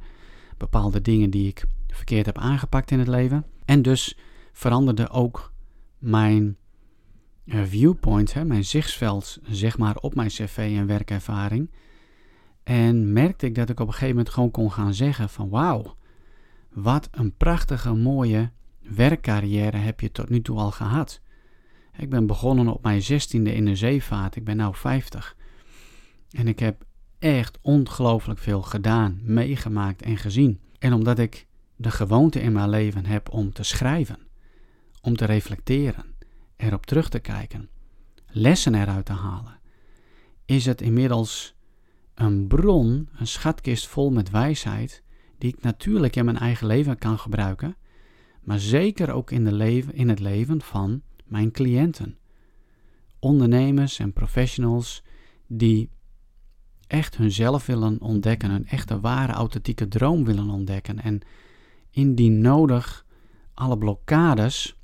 bepaalde 0.57 1.01
dingen 1.01 1.31
die 1.31 1.49
ik 1.49 1.65
verkeerd 1.87 2.27
heb 2.27 2.39
aangepakt 2.39 2.91
in 2.91 2.99
het 2.99 3.09
leven. 3.09 3.45
En 3.65 3.83
dus 3.83 4.17
veranderde 4.53 5.11
ook 5.11 5.53
mijn 5.99 6.57
eh, 7.45 7.63
viewpoint, 7.63 8.45
mijn 8.45 8.65
zichtsveld, 8.65 9.39
zeg 9.43 9.79
maar, 9.79 9.97
op 9.97 10.15
mijn 10.15 10.29
cv 10.29 10.75
en 10.77 10.87
werkervaring. 10.87 11.71
En 12.63 13.13
merkte 13.13 13.47
ik 13.47 13.55
dat 13.55 13.69
ik 13.69 13.81
op 13.81 13.87
een 13.87 13.93
gegeven 13.93 14.15
moment 14.15 14.35
gewoon 14.35 14.51
kon 14.51 14.73
gaan 14.73 14.95
zeggen 14.95 15.29
van 15.29 15.49
wauw, 15.49 15.97
wat 16.73 17.09
een 17.11 17.37
prachtige 17.37 17.95
mooie 17.95 18.51
werkcarrière 18.81 19.77
heb 19.77 20.01
je 20.01 20.13
tot 20.13 20.29
nu 20.29 20.43
toe 20.43 20.59
al 20.59 20.71
gehad. 20.71 21.21
Ik 22.01 22.11
ben 22.11 22.27
begonnen 22.27 22.69
op 22.69 22.83
mijn 22.83 23.03
zestiende 23.03 23.55
in 23.55 23.65
de 23.65 23.77
zeevaart. 23.77 24.37
Ik 24.37 24.45
ben 24.45 24.57
nu 24.57 24.69
50. 24.73 25.37
En 26.31 26.49
ik 26.49 26.59
heb 26.59 26.85
echt 27.19 27.59
ongelooflijk 27.63 28.39
veel 28.39 28.63
gedaan, 28.63 29.21
meegemaakt 29.23 30.03
en 30.03 30.17
gezien. 30.17 30.61
En 30.79 30.93
omdat 30.93 31.19
ik 31.19 31.47
de 31.77 31.91
gewoonte 31.91 32.41
in 32.41 32.53
mijn 32.53 32.69
leven 32.69 33.07
heb 33.07 33.33
om 33.33 33.53
te 33.53 33.63
schrijven, 33.63 34.19
om 35.01 35.17
te 35.17 35.25
reflecteren, 35.25 36.05
erop 36.57 36.87
terug 36.87 37.09
te 37.09 37.19
kijken, 37.19 37.69
lessen 38.27 38.75
eruit 38.75 39.07
te 39.07 39.13
halen, 39.13 39.59
is 40.45 40.67
het 40.67 40.81
inmiddels 40.81 41.55
een 42.15 42.47
bron, 42.47 43.09
een 43.19 43.27
schatkist 43.27 43.87
vol 43.87 44.11
met 44.11 44.31
wijsheid, 44.31 45.03
die 45.39 45.55
ik 45.55 45.63
natuurlijk 45.63 46.17
in 46.17 46.25
mijn 46.25 46.39
eigen 46.39 46.67
leven 46.67 46.99
kan 46.99 47.19
gebruiken, 47.19 47.77
maar 48.43 48.59
zeker 48.59 49.13
ook 49.13 49.31
in, 49.31 49.45
de 49.45 49.53
leven, 49.53 49.95
in 49.95 50.09
het 50.09 50.21
leven 50.21 50.63
van 50.63 51.03
mijn 51.31 51.51
cliënten. 51.51 52.19
Ondernemers 53.19 53.99
en 53.99 54.13
professionals 54.13 55.03
die 55.47 55.91
echt 56.87 57.17
hunzelf 57.17 57.67
willen 57.67 58.01
ontdekken, 58.01 58.51
hun 58.51 58.67
echte 58.67 59.01
ware 59.01 59.33
authentieke 59.33 59.89
droom 59.89 60.25
willen 60.25 60.51
ontdekken 60.51 61.01
en 61.03 61.21
indien 61.91 62.41
nodig 62.41 63.07
alle 63.55 63.79
blokkades 63.79 64.77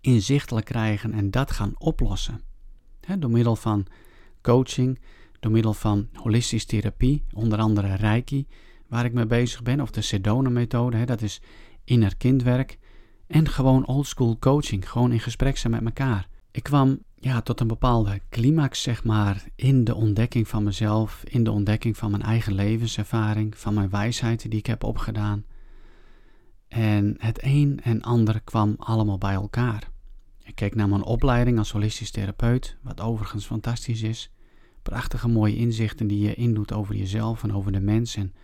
inzichtelijk 0.00 0.66
krijgen 0.66 1.12
en 1.12 1.30
dat 1.30 1.50
gaan 1.50 1.74
oplossen. 1.78 2.40
door 3.18 3.30
middel 3.30 3.56
van 3.56 3.86
coaching, 4.42 5.00
door 5.40 5.52
middel 5.52 5.74
van 5.74 6.08
holistische 6.12 6.66
therapie, 6.66 7.24
onder 7.32 7.58
andere 7.58 7.94
Reiki, 7.94 8.46
waar 8.88 9.04
ik 9.04 9.12
mee 9.12 9.26
bezig 9.26 9.62
ben, 9.62 9.80
of 9.80 9.90
de 9.90 10.00
Sedona-methode, 10.00 11.04
dat 11.04 11.22
is 11.22 11.40
inner 11.84 12.16
kindwerk. 12.16 12.78
En 13.26 13.48
gewoon 13.48 13.86
oldschool 13.86 14.38
coaching, 14.38 14.90
gewoon 14.90 15.12
in 15.12 15.20
gesprek 15.20 15.56
zijn 15.56 15.72
met 15.72 15.84
elkaar. 15.84 16.28
Ik 16.50 16.62
kwam 16.62 16.98
ja, 17.14 17.40
tot 17.40 17.60
een 17.60 17.66
bepaalde 17.66 18.20
climax, 18.30 18.82
zeg 18.82 19.04
maar, 19.04 19.44
in 19.54 19.84
de 19.84 19.94
ontdekking 19.94 20.48
van 20.48 20.62
mezelf, 20.62 21.22
in 21.24 21.44
de 21.44 21.50
ontdekking 21.50 21.96
van 21.96 22.10
mijn 22.10 22.22
eigen 22.22 22.54
levenservaring, 22.54 23.58
van 23.58 23.74
mijn 23.74 23.90
wijsheid 23.90 24.50
die 24.50 24.58
ik 24.58 24.66
heb 24.66 24.84
opgedaan. 24.84 25.44
En 26.68 27.14
het 27.18 27.38
een 27.42 27.80
en 27.82 28.02
ander 28.02 28.40
kwam 28.40 28.74
allemaal 28.78 29.18
bij 29.18 29.34
elkaar. 29.34 29.90
Ik 30.42 30.54
keek 30.54 30.74
naar 30.74 30.88
mijn 30.88 31.02
opleiding 31.02 31.58
als 31.58 31.72
holistisch 31.72 32.10
therapeut, 32.10 32.76
wat 32.82 33.00
overigens 33.00 33.46
fantastisch 33.46 34.02
is. 34.02 34.30
Prachtige 34.82 35.28
mooie 35.28 35.56
inzichten 35.56 36.06
die 36.06 36.20
je 36.20 36.34
indoet 36.34 36.72
over 36.72 36.94
jezelf 36.94 37.42
en 37.42 37.54
over 37.54 37.72
de 37.72 37.80
mens 37.80 38.16
en 38.16 38.34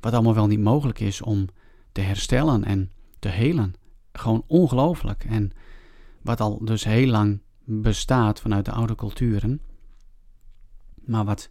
wat 0.00 0.12
allemaal 0.12 0.34
wel 0.34 0.46
niet 0.46 0.60
mogelijk 0.60 1.00
is 1.00 1.22
om 1.22 1.46
te 1.92 2.00
herstellen 2.00 2.64
en 2.64 2.90
te 3.18 3.28
helen. 3.28 3.74
Gewoon 4.12 4.44
ongelooflijk. 4.46 5.24
En 5.24 5.50
wat 6.22 6.40
al 6.40 6.64
dus 6.64 6.84
heel 6.84 7.06
lang 7.06 7.40
bestaat 7.64 8.40
vanuit 8.40 8.64
de 8.64 8.72
oude 8.72 8.94
culturen, 8.94 9.60
maar 10.94 11.24
wat 11.24 11.50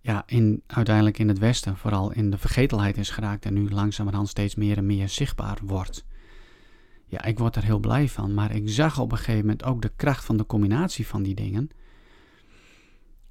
ja, 0.00 0.22
in, 0.26 0.62
uiteindelijk 0.66 1.18
in 1.18 1.28
het 1.28 1.38
Westen 1.38 1.76
vooral 1.76 2.12
in 2.12 2.30
de 2.30 2.38
vergetelheid 2.38 2.96
is 2.96 3.10
geraakt 3.10 3.44
en 3.44 3.54
nu 3.54 3.70
langzamerhand 3.70 4.28
steeds 4.28 4.54
meer 4.54 4.76
en 4.76 4.86
meer 4.86 5.08
zichtbaar 5.08 5.58
wordt. 5.64 6.04
Ja, 7.06 7.24
ik 7.24 7.38
word 7.38 7.56
er 7.56 7.64
heel 7.64 7.78
blij 7.78 8.08
van, 8.08 8.34
maar 8.34 8.54
ik 8.54 8.68
zag 8.68 8.98
op 8.98 9.12
een 9.12 9.18
gegeven 9.18 9.40
moment 9.40 9.64
ook 9.64 9.82
de 9.82 9.92
kracht 9.96 10.24
van 10.24 10.36
de 10.36 10.46
combinatie 10.46 11.06
van 11.06 11.22
die 11.22 11.34
dingen. 11.34 11.70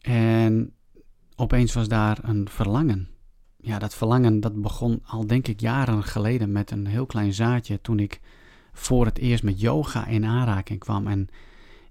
En 0.02 0.74
opeens 1.36 1.74
was 1.74 1.88
daar 1.88 2.18
een 2.22 2.50
verlangen. 2.50 3.10
Ja, 3.62 3.80
dat 3.80 3.96
verlangen 3.96 4.40
dat 4.40 4.62
begon 4.62 5.02
al 5.06 5.28
denk 5.28 5.48
ik 5.48 5.60
jaren 5.60 6.04
geleden 6.04 6.52
met 6.52 6.72
een 6.72 6.86
heel 6.86 7.06
klein 7.06 7.34
zaadje 7.34 7.82
toen 7.82 8.00
ik 8.00 8.20
voor 8.74 9.06
het 9.06 9.18
eerst 9.18 9.44
met 9.44 9.60
yoga 9.60 10.08
in 10.08 10.26
aanraking 10.26 10.80
kwam 10.80 11.08
en 11.08 11.30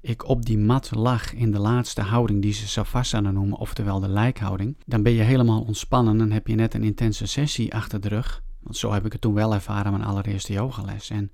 ik 0.00 0.28
op 0.28 0.44
die 0.44 0.58
mat 0.58 0.94
lag 0.94 1.34
in 1.34 1.50
de 1.50 1.58
laatste 1.58 2.00
houding 2.00 2.42
die 2.42 2.52
ze 2.52 2.68
savasana 2.68 3.30
noemen, 3.30 3.58
oftewel 3.58 4.00
de 4.00 4.08
lijkhouding, 4.08 4.76
dan 4.87 5.02
ben 5.02 5.12
je 5.12 5.22
helemaal 5.22 5.62
ontspannen 5.62 6.20
en 6.20 6.32
heb 6.32 6.46
je 6.46 6.54
net 6.54 6.75
een 6.75 6.84
intense 6.84 7.26
sessie 7.26 7.75
achter 7.75 8.00
de 8.00 8.08
rug. 8.08 8.42
Want 8.60 8.76
zo 8.76 8.92
heb 8.92 9.06
ik 9.06 9.12
het 9.12 9.20
toen 9.20 9.34
wel 9.34 9.54
ervaren, 9.54 9.92
mijn 9.92 10.04
allereerste 10.04 10.52
yogales. 10.52 11.10
En 11.10 11.30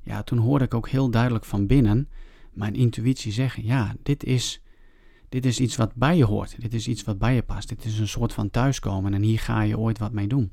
ja, 0.00 0.22
toen 0.22 0.38
hoorde 0.38 0.64
ik 0.64 0.74
ook 0.74 0.88
heel 0.88 1.10
duidelijk 1.10 1.44
van 1.44 1.66
binnen 1.66 2.08
mijn 2.52 2.74
intuïtie 2.74 3.32
zeggen: 3.32 3.64
ja, 3.64 3.94
dit 4.02 4.24
is, 4.24 4.60
dit 5.30 5.46
is 5.46 5.60
iets 5.60 5.76
wat 5.76 5.94
bij 5.94 6.16
je 6.16 6.24
hoort. 6.24 6.60
Dit 6.60 6.74
is 6.74 6.88
iets 6.88 7.04
wat 7.04 7.18
bij 7.18 7.34
je 7.34 7.42
past. 7.42 7.68
Dit 7.68 7.84
is 7.84 7.98
een 7.98 8.08
soort 8.08 8.32
van 8.32 8.50
thuiskomen 8.50 9.14
en 9.14 9.22
hier 9.22 9.38
ga 9.38 9.62
je 9.62 9.78
ooit 9.78 9.98
wat 9.98 10.12
mee 10.12 10.26
doen. 10.26 10.52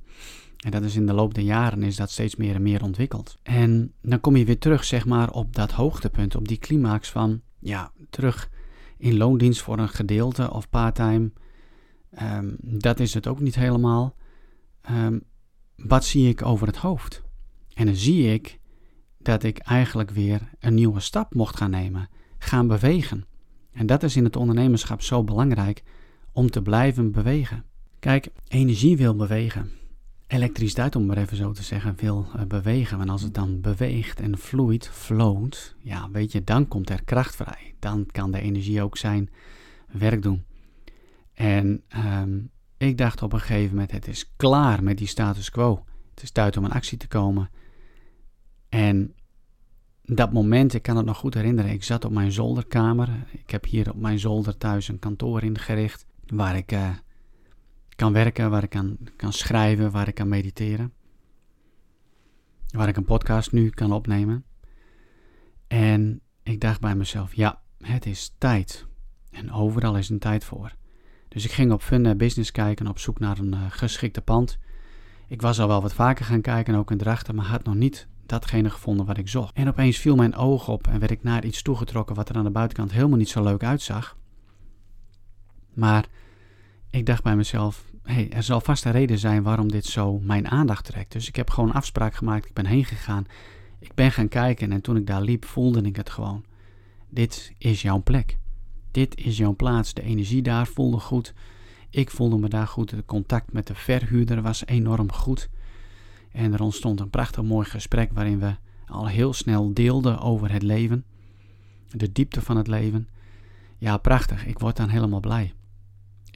En 0.57 0.72
dat 0.72 0.84
is 0.84 0.96
in 0.96 1.05
de 1.05 1.13
loop 1.13 1.34
der 1.34 1.43
jaren 1.43 1.84
is 1.84 1.96
dat 1.96 2.12
steeds 2.12 2.36
meer 2.36 2.55
en 2.55 2.62
meer 2.62 2.84
ontwikkeld. 2.84 3.38
En 3.43 3.93
dan 4.01 4.19
kom 4.19 4.36
je 4.36 4.46
weer 4.46 4.60
terug, 4.60 4.84
zeg 4.84 5.05
maar, 5.05 5.31
op 5.31 5.55
dat 5.55 5.72
hoogtepunt, 5.72 6.36
op 6.36 6.48
die 6.48 6.57
climax 6.57 7.10
van, 7.10 7.41
ja, 7.60 7.91
terug 8.10 8.50
in 8.98 9.17
loondienst 9.17 9.62
voor 9.62 9.79
een 9.79 9.89
gedeelte 9.89 10.53
of 10.53 10.69
parttime. 10.69 11.31
Um, 12.22 12.55
dat 12.60 13.00
is 13.00 13.13
het 13.13 13.27
ook 13.27 13.39
niet 13.39 13.55
helemaal. 13.55 14.15
Um, 14.91 15.24
wat 15.75 16.05
zie 16.05 16.29
ik 16.29 16.46
over 16.46 16.67
het 16.67 16.77
hoofd? 16.77 17.24
En 17.74 17.86
dan 17.86 17.96
zie 17.96 18.34
ik 18.34 18.60
dat 19.17 19.43
ik 19.43 19.57
eigenlijk 19.57 20.10
weer 20.10 20.50
een 20.60 20.74
nieuwe 20.74 21.00
stap 21.00 21.34
mocht 21.34 21.57
gaan 21.57 21.72
nemen, 21.72 22.10
gaan 22.38 22.67
bewegen. 22.67 23.25
En 23.77 23.86
dat 23.86 24.03
is 24.03 24.15
in 24.15 24.24
het 24.24 24.36
ondernemerschap 24.36 25.01
zo 25.01 25.24
belangrijk 25.24 25.84
om 26.31 26.50
te 26.50 26.62
blijven 26.62 27.12
bewegen. 27.12 27.63
Kijk, 28.00 28.29
energie 28.48 28.98
wil 28.98 29.15
bewegen 29.15 29.72
elektriciteit, 30.27 30.96
om 30.96 31.05
maar 31.05 31.17
even 31.17 31.38
zo 31.38 31.51
te 31.51 31.63
zeggen, 31.63 31.96
wil 31.96 32.27
uh, 32.36 32.41
bewegen. 32.41 33.01
En 33.01 33.10
als 33.10 33.22
het 33.22 33.34
dan 33.34 33.62
beweegt 33.62 34.19
en 34.19 34.38
vloeit, 34.38 34.89
floot, 34.89 35.75
ja, 35.79 36.10
weet 36.12 36.31
je, 36.31 36.43
dan 36.43 36.67
komt 36.67 36.89
er 36.89 37.03
kracht 37.03 37.36
vrij. 37.36 37.75
Dan 37.79 38.05
kan 38.12 38.31
de 38.31 38.41
energie 38.41 38.81
ook 38.81 38.98
zijn 38.98 39.29
werk 39.88 40.22
doen. 40.22 40.46
En 41.34 41.84
um, 42.22 42.50
ik 42.77 42.98
dacht 42.98 43.22
op 43.22 43.34
een 43.34 43.39
gegeven 43.39 43.69
moment, 43.69 43.91
het 43.91 44.07
is 44.07 44.34
klaar 44.36 44.84
met 44.84 44.98
die 44.98 45.07
status 45.07 45.50
quo. 45.50 45.84
Het 46.13 46.24
is 46.24 46.31
tijd 46.31 46.57
om 46.57 46.65
in 46.65 46.72
actie 46.72 46.98
te 46.98 47.07
komen. 47.07 47.50
En 48.69 49.13
dat 50.15 50.33
moment, 50.33 50.73
ik 50.73 50.81
kan 50.81 50.97
het 50.97 51.05
nog 51.05 51.17
goed 51.17 51.33
herinneren, 51.33 51.71
ik 51.71 51.83
zat 51.83 52.05
op 52.05 52.11
mijn 52.11 52.31
zolderkamer. 52.31 53.09
Ik 53.31 53.49
heb 53.49 53.65
hier 53.65 53.89
op 53.89 53.99
mijn 53.99 54.19
zolder 54.19 54.57
thuis 54.57 54.87
een 54.87 54.99
kantoor 54.99 55.43
ingericht, 55.43 56.05
waar 56.25 56.57
ik... 56.57 56.71
Uh, 56.71 56.89
kan 57.97 58.13
werken, 58.13 58.49
waar 58.49 58.63
ik 58.63 58.69
kan, 58.69 58.97
kan 59.15 59.33
schrijven, 59.33 59.91
waar 59.91 60.07
ik 60.07 60.15
kan 60.15 60.27
mediteren. 60.27 60.93
Waar 62.67 62.87
ik 62.87 62.97
een 62.97 63.05
podcast 63.05 63.51
nu 63.51 63.69
kan 63.69 63.91
opnemen. 63.91 64.45
En 65.67 66.21
ik 66.43 66.61
dacht 66.61 66.81
bij 66.81 66.95
mezelf, 66.95 67.33
ja, 67.33 67.61
het 67.77 68.05
is 68.05 68.35
tijd. 68.37 68.85
En 69.31 69.51
overal 69.51 69.97
is 69.97 70.09
een 70.09 70.19
tijd 70.19 70.43
voor. 70.43 70.75
Dus 71.27 71.45
ik 71.45 71.51
ging 71.51 71.71
op 71.71 71.81
Fun 71.81 72.17
Business 72.17 72.51
kijken 72.51 72.87
op 72.87 72.99
zoek 72.99 73.19
naar 73.19 73.37
een 73.37 73.53
uh, 73.53 73.65
geschikte 73.69 74.21
pand. 74.21 74.57
Ik 75.27 75.41
was 75.41 75.59
al 75.59 75.67
wel 75.67 75.81
wat 75.81 75.93
vaker 75.93 76.25
gaan 76.25 76.41
kijken, 76.41 76.75
ook 76.75 76.91
in 76.91 76.97
Drachten, 76.97 77.35
maar 77.35 77.45
had 77.45 77.63
nog 77.63 77.75
niet 77.75 78.07
datgene 78.29 78.69
gevonden 78.69 79.05
wat 79.05 79.17
ik 79.17 79.27
zocht. 79.27 79.55
En 79.55 79.67
opeens 79.67 79.98
viel 79.98 80.15
mijn 80.15 80.36
oog 80.36 80.67
op 80.67 80.88
en 80.88 81.00
werd 81.00 81.12
ik 81.12 81.24
naar 81.24 81.46
iets 81.46 81.62
toegetrokken 81.62 82.15
wat 82.15 82.29
er 82.29 82.36
aan 82.36 82.43
de 82.43 82.50
buitenkant 82.50 82.91
helemaal 82.91 83.17
niet 83.17 83.29
zo 83.29 83.43
leuk 83.43 83.63
uitzag. 83.63 84.17
Maar 85.74 86.05
ik 86.89 87.05
dacht 87.05 87.24
bij 87.24 87.36
mezelf, 87.36 87.86
hey, 88.03 88.29
er 88.31 88.43
zal 88.43 88.62
vast 88.62 88.86
een 88.86 88.91
reden 88.91 89.19
zijn 89.19 89.43
waarom 89.43 89.72
dit 89.72 89.86
zo 89.86 90.19
mijn 90.19 90.48
aandacht 90.48 90.86
trekt. 90.86 91.12
Dus 91.12 91.27
ik 91.27 91.36
heb 91.36 91.50
gewoon 91.50 91.72
afspraak 91.72 92.13
gemaakt, 92.13 92.46
ik 92.46 92.53
ben 92.53 92.65
heen 92.65 92.86
gegaan. 92.86 93.25
Ik 93.79 93.93
ben 93.93 94.12
gaan 94.12 94.27
kijken 94.27 94.72
en 94.72 94.81
toen 94.81 94.98
ik 94.98 95.07
daar 95.07 95.22
liep 95.22 95.46
voelde 95.46 95.81
ik 95.81 95.96
het 95.96 96.10
gewoon. 96.10 96.43
Dit 97.10 97.53
is 97.57 97.81
jouw 97.81 98.01
plek. 98.03 98.38
Dit 98.91 99.17
is 99.17 99.38
jouw 99.38 99.55
plaats. 99.55 99.93
De 99.93 100.01
energie 100.01 100.41
daar 100.41 100.67
voelde 100.67 101.00
goed. 101.00 101.34
Ik 101.89 102.10
voelde 102.10 102.38
me 102.38 102.50
daar 102.50 102.67
goed. 102.67 102.91
Het 102.91 103.05
contact 103.05 103.53
met 103.53 103.67
de 103.67 103.75
verhuurder 103.75 104.41
was 104.41 104.65
enorm 104.65 105.12
goed. 105.12 105.50
En 106.31 106.53
er 106.53 106.62
ontstond 106.62 107.00
een 107.00 107.10
prachtig 107.10 107.43
mooi 107.43 107.65
gesprek 107.65 108.13
waarin 108.13 108.39
we 108.39 108.55
al 108.86 109.07
heel 109.07 109.34
snel 109.34 109.74
deelden 109.74 110.19
over 110.19 110.51
het 110.51 110.63
leven. 110.63 111.05
De 111.89 112.12
diepte 112.12 112.41
van 112.41 112.57
het 112.57 112.67
leven. 112.67 113.07
Ja, 113.77 113.98
prachtig. 113.98 114.46
Ik 114.46 114.60
word 114.60 114.75
dan 114.75 114.89
helemaal 114.89 115.19
blij 115.19 115.53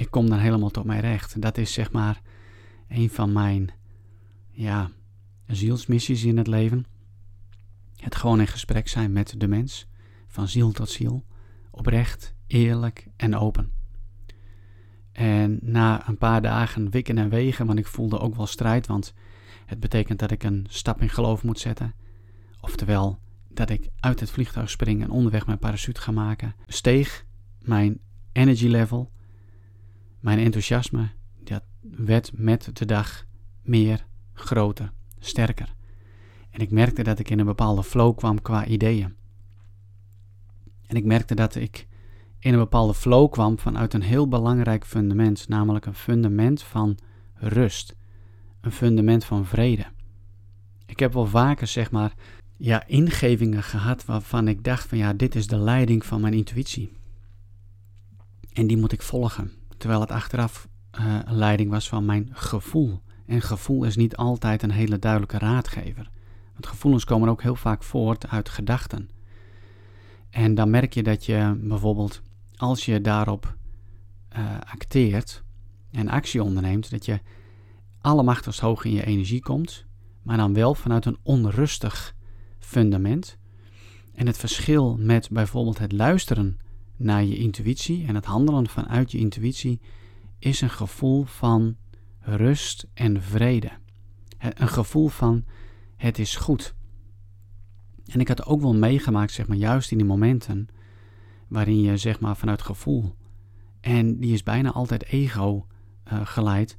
ik 0.02 0.12
kom 0.12 0.30
dan 0.30 0.40
helemaal 0.40 0.70
tot 0.70 0.86
mijn 0.86 1.00
recht. 1.00 1.42
Dat 1.42 1.58
is 1.58 1.74
zeg 1.74 1.92
maar 1.92 2.22
een 2.88 3.10
van 3.10 3.32
mijn 3.32 3.72
ja, 4.52 4.90
zielsmissies 5.48 6.24
in 6.24 6.38
het 6.38 6.48
leven. 6.48 6.86
Het 7.96 8.16
gewoon 8.16 8.40
in 8.40 8.48
gesprek 8.48 8.88
zijn 8.88 9.12
met 9.12 9.34
de 9.38 9.48
mens, 9.48 9.88
van 10.28 10.48
ziel 10.48 10.72
tot 10.72 10.90
ziel, 10.90 11.26
oprecht, 11.72 12.34
eerlijk 12.48 13.08
en 13.16 13.36
open. 13.36 13.72
En 15.12 15.60
na 15.62 16.08
een 16.08 16.18
paar 16.18 16.42
dagen 16.42 16.90
wikken 16.90 17.18
en 17.18 17.30
wegen, 17.30 17.66
want 17.66 17.80
ik 17.80 17.88
voelde 17.88 18.20
ook 18.20 18.36
wel 18.36 18.46
strijd, 18.46 18.88
want 18.88 19.14
het 19.66 19.80
betekent 19.80 20.20
dat 20.20 20.32
ik 20.32 20.44
een 20.44 20.66
stap 20.70 21.02
in 21.02 21.10
geloof 21.10 21.44
moet 21.44 21.60
zetten. 21.60 21.94
Oftewel, 22.62 23.20
dat 23.50 23.70
ik 23.70 23.90
uit 24.00 24.20
het 24.20 24.32
vliegtuig 24.32 24.70
spring 24.70 25.04
en 25.04 25.10
onderweg 25.10 25.46
mijn 25.46 25.60
parachute 25.60 26.02
ga 26.02 26.12
maken, 26.12 26.56
steeg 26.68 27.26
mijn 27.60 28.00
energy 28.32 28.68
level, 28.68 29.12
mijn 30.20 30.40
enthousiasme 30.40 31.10
dat 31.44 31.64
werd 31.82 32.32
met 32.34 32.70
de 32.74 32.86
dag 32.86 33.26
meer, 33.62 34.06
groter, 34.34 34.92
sterker. 35.20 35.74
En 36.50 36.60
ik 36.60 36.72
merkte 36.72 37.04
dat 37.04 37.20
ik 37.20 37.30
in 37.30 37.40
een 37.40 37.46
bepaalde 37.46 37.84
flow 37.84 38.18
kwam 38.18 38.42
qua 38.42 38.66
ideeën. 38.66 39.16
En 40.86 40.96
ik 40.96 41.06
merkte 41.06 41.36
dat 41.36 41.56
ik 41.56 41.88
in 42.40 42.54
een 42.54 42.60
bepaalde 42.60 42.94
flow 42.94 43.32
kwam 43.32 43.60
vanuit 43.60 43.94
een 43.94 44.02
heel 44.02 44.28
belangrijk 44.28 44.86
fundament, 44.86 45.48
namelijk 45.48 45.86
een 45.86 45.94
fundament 45.94 46.64
van 46.64 46.98
rust, 47.34 47.96
een 48.62 48.72
fundament 48.72 49.26
van 49.26 49.46
vrede. 49.46 49.86
Ik 50.86 51.00
heb 51.00 51.14
wel 51.14 51.26
vaker, 51.26 51.68
zeg 51.68 51.92
maar, 51.92 52.14
ja, 52.58 52.88
ingevingen 52.88 53.64
gehad 53.64 54.06
waarvan 54.06 54.48
ik 54.48 54.64
dacht 54.64 54.88
van 54.88 54.98
ja, 54.98 55.14
dit 55.14 55.36
is 55.36 55.48
de 55.48 55.58
leiding 55.58 56.06
van 56.06 56.22
mijn 56.22 56.34
intuïtie. 56.34 56.92
En 58.54 58.68
die 58.68 58.78
moet 58.78 58.92
ik 58.92 59.02
volgen. 59.02 59.52
Terwijl 59.78 60.02
het 60.02 60.12
achteraf 60.12 60.68
uh, 61.00 61.20
een 61.24 61.36
leiding 61.36 61.70
was 61.70 61.90
van 61.90 62.06
mijn 62.06 62.30
gevoel. 62.32 63.02
En 63.26 63.42
gevoel 63.42 63.84
is 63.84 63.96
niet 63.96 64.16
altijd 64.16 64.64
een 64.64 64.72
hele 64.72 65.00
duidelijke 65.00 65.38
raadgever. 65.38 66.10
Want 66.52 66.68
gevoelens 66.68 67.06
komen 67.06 67.30
ook 67.30 67.42
heel 67.42 67.56
vaak 67.56 67.84
voort 67.84 68.28
uit 68.28 68.50
gedachten. 68.50 69.10
En 70.30 70.56
dan 70.56 70.70
merk 70.70 70.94
je 70.94 71.04
dat 71.04 71.26
je 71.26 71.60
bijvoorbeeld, 71.62 72.22
als 72.56 72.86
je 72.86 73.02
daarop 73.02 73.56
uh, 74.38 74.58
acteert 74.72 75.44
en 75.92 76.10
actie 76.10 76.44
onderneemt, 76.44 76.92
dat 76.92 77.06
je 77.06 77.20
allemachtigst 78.02 78.60
hoog 78.60 78.86
in 78.86 78.94
je 78.94 79.06
energie 79.06 79.42
komt, 79.42 79.86
maar 80.22 80.38
dan 80.38 80.54
wel 80.54 80.76
vanuit 80.76 81.06
een 81.06 81.18
onrustig 81.24 82.16
fundament. 82.60 83.38
En 84.14 84.28
het 84.28 84.38
verschil 84.38 84.98
met 85.00 85.30
bijvoorbeeld 85.30 85.80
het 85.80 85.92
luisteren 85.92 86.60
naar 86.96 87.24
je 87.24 87.38
intuïtie 87.38 88.06
en 88.08 88.16
het 88.16 88.26
handelen 88.26 88.68
vanuit 88.68 89.12
je 89.12 89.18
intuïtie 89.18 89.82
is 90.40 90.62
een 90.62 90.70
gevoel 90.70 91.24
van 91.24 91.76
rust 92.20 92.88
en 92.94 93.22
vrede. 93.22 93.72
Een 94.38 94.68
gevoel 94.68 95.08
van 95.08 95.46
het 95.98 96.20
is 96.20 96.36
goed. 96.36 96.74
En 98.06 98.20
ik 98.20 98.28
had 98.28 98.46
ook 98.46 98.62
wel 98.62 98.76
meegemaakt, 98.76 99.32
zeg 99.32 99.48
maar, 99.48 99.58
juist 99.58 99.92
in 99.92 99.98
die 99.98 100.08
momenten 100.08 100.68
waarin 101.48 101.82
je, 101.82 101.98
zeg 101.98 102.20
maar, 102.20 102.38
vanuit 102.38 102.62
gevoel, 102.62 103.16
en 103.82 104.20
die 104.20 104.34
is 104.34 104.44
bijna 104.44 104.72
altijd 104.72 105.06
ego 105.06 105.66
uh, 106.12 106.20
geleid, 106.24 106.78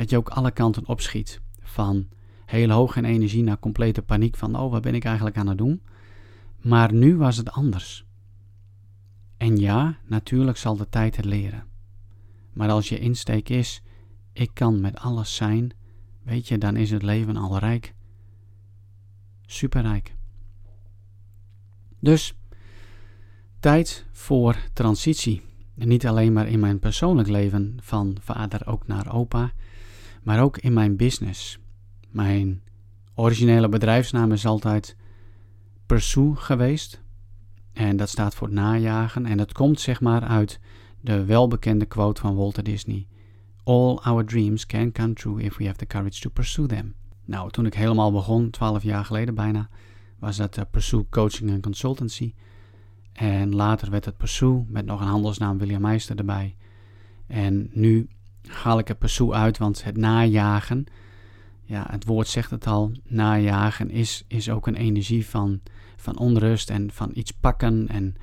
dat 0.00 0.10
je 0.10 0.16
ook 0.16 0.28
alle 0.28 0.50
kanten 0.50 0.86
opschiet. 0.86 1.40
Van 1.60 2.08
heel 2.46 2.70
hoog 2.70 2.96
in 2.96 3.04
energie 3.04 3.42
naar 3.42 3.58
complete 3.58 4.02
paniek 4.02 4.36
van, 4.36 4.56
oh, 4.56 4.70
wat 4.70 4.82
ben 4.82 4.94
ik 4.94 5.04
eigenlijk 5.04 5.36
aan 5.36 5.46
het 5.46 5.58
doen? 5.58 5.82
Maar 6.60 6.92
nu 6.92 7.16
was 7.16 7.36
het 7.36 7.50
anders. 7.50 8.04
En 9.36 9.56
ja, 9.56 9.98
natuurlijk 10.06 10.56
zal 10.56 10.76
de 10.76 10.88
tijd 10.88 11.16
het 11.16 11.24
leren. 11.24 11.64
Maar 12.52 12.70
als 12.70 12.88
je 12.88 12.98
insteek 12.98 13.48
is, 13.48 13.82
ik 14.32 14.50
kan 14.54 14.80
met 14.80 14.98
alles 14.98 15.34
zijn, 15.34 15.72
weet 16.22 16.48
je, 16.48 16.58
dan 16.58 16.76
is 16.76 16.90
het 16.90 17.02
leven 17.02 17.36
al 17.36 17.58
rijk. 17.58 17.94
Superrijk. 19.46 20.14
Dus, 21.98 22.34
tijd 23.58 24.06
voor 24.12 24.56
transitie. 24.72 25.42
En 25.78 25.88
niet 25.88 26.06
alleen 26.06 26.32
maar 26.32 26.48
in 26.48 26.60
mijn 26.60 26.78
persoonlijk 26.78 27.28
leven, 27.28 27.76
van 27.80 28.16
vader 28.20 28.66
ook 28.66 28.86
naar 28.86 29.12
opa, 29.14 29.52
maar 30.22 30.42
ook 30.42 30.58
in 30.58 30.72
mijn 30.72 30.96
business. 30.96 31.58
Mijn 32.10 32.62
originele 33.14 33.68
bedrijfsnaam 33.68 34.32
is 34.32 34.46
altijd 34.46 34.96
Pursue 35.86 36.36
geweest. 36.36 37.02
En 37.72 37.96
dat 37.96 38.08
staat 38.08 38.34
voor 38.34 38.52
najagen. 38.52 39.26
En 39.26 39.36
dat 39.36 39.52
komt 39.52 39.80
zeg 39.80 40.00
maar 40.00 40.22
uit 40.22 40.60
de 41.00 41.24
welbekende 41.24 41.86
quote 41.86 42.20
van 42.20 42.36
Walter 42.36 42.62
Disney. 42.62 43.06
All 43.64 43.96
our 43.96 44.24
dreams 44.24 44.66
can 44.66 44.92
come 44.92 45.12
true 45.12 45.42
if 45.42 45.56
we 45.56 45.64
have 45.64 45.76
the 45.76 45.86
courage 45.86 46.20
to 46.20 46.30
pursue 46.30 46.66
them. 46.66 46.94
Nou, 47.24 47.50
toen 47.50 47.66
ik 47.66 47.74
helemaal 47.74 48.12
begon, 48.12 48.50
twaalf 48.50 48.82
jaar 48.82 49.04
geleden 49.04 49.34
bijna, 49.34 49.68
was 50.18 50.36
dat 50.36 50.56
uh, 50.56 50.64
Pursue 50.70 51.06
Coaching 51.10 51.50
and 51.50 51.62
Consultancy. 51.62 52.34
En 53.12 53.54
later 53.54 53.90
werd 53.90 54.04
het 54.04 54.16
Pursue 54.16 54.64
met 54.68 54.86
nog 54.86 55.00
een 55.00 55.06
handelsnaam 55.06 55.58
William 55.58 55.80
Meister 55.80 56.16
erbij. 56.16 56.56
En 57.26 57.70
nu 57.72 58.08
haal 58.46 58.78
ik 58.78 58.88
het 58.88 58.98
Pursue 58.98 59.32
uit, 59.32 59.58
want 59.58 59.84
het 59.84 59.96
najagen, 59.96 60.86
ja, 61.62 61.86
het 61.90 62.04
woord 62.04 62.28
zegt 62.28 62.50
het 62.50 62.66
al, 62.66 62.92
najagen 63.04 63.90
is, 63.90 64.24
is 64.28 64.50
ook 64.50 64.66
een 64.66 64.74
energie 64.74 65.26
van, 65.26 65.60
van 65.96 66.18
onrust 66.18 66.70
en 66.70 66.90
van 66.92 67.10
iets 67.14 67.30
pakken. 67.30 67.88
En 67.88 68.16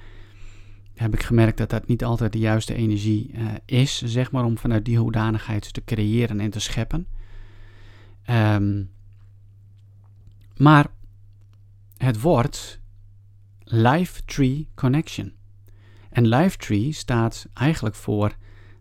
heb 0.95 1.13
ik 1.13 1.23
gemerkt 1.23 1.57
dat 1.57 1.69
dat 1.69 1.87
niet 1.87 2.03
altijd 2.03 2.31
de 2.31 2.39
juiste 2.39 2.73
energie 2.73 3.31
uh, 3.33 3.45
is, 3.65 4.01
zeg 4.01 4.31
maar, 4.31 4.43
om 4.43 4.57
vanuit 4.57 4.85
die 4.85 4.97
hoedanigheid 4.97 5.73
te 5.73 5.83
creëren 5.83 6.39
en 6.39 6.49
te 6.49 6.59
scheppen. 6.59 7.07
Um, 8.29 8.89
maar 10.57 10.87
het 11.97 12.21
wordt 12.21 12.79
Life 13.63 14.25
Tree 14.25 14.69
Connection. 14.75 15.33
En 16.09 16.27
Life 16.27 16.57
Tree 16.57 16.91
staat 16.91 17.47
eigenlijk 17.53 17.95
voor 17.95 18.35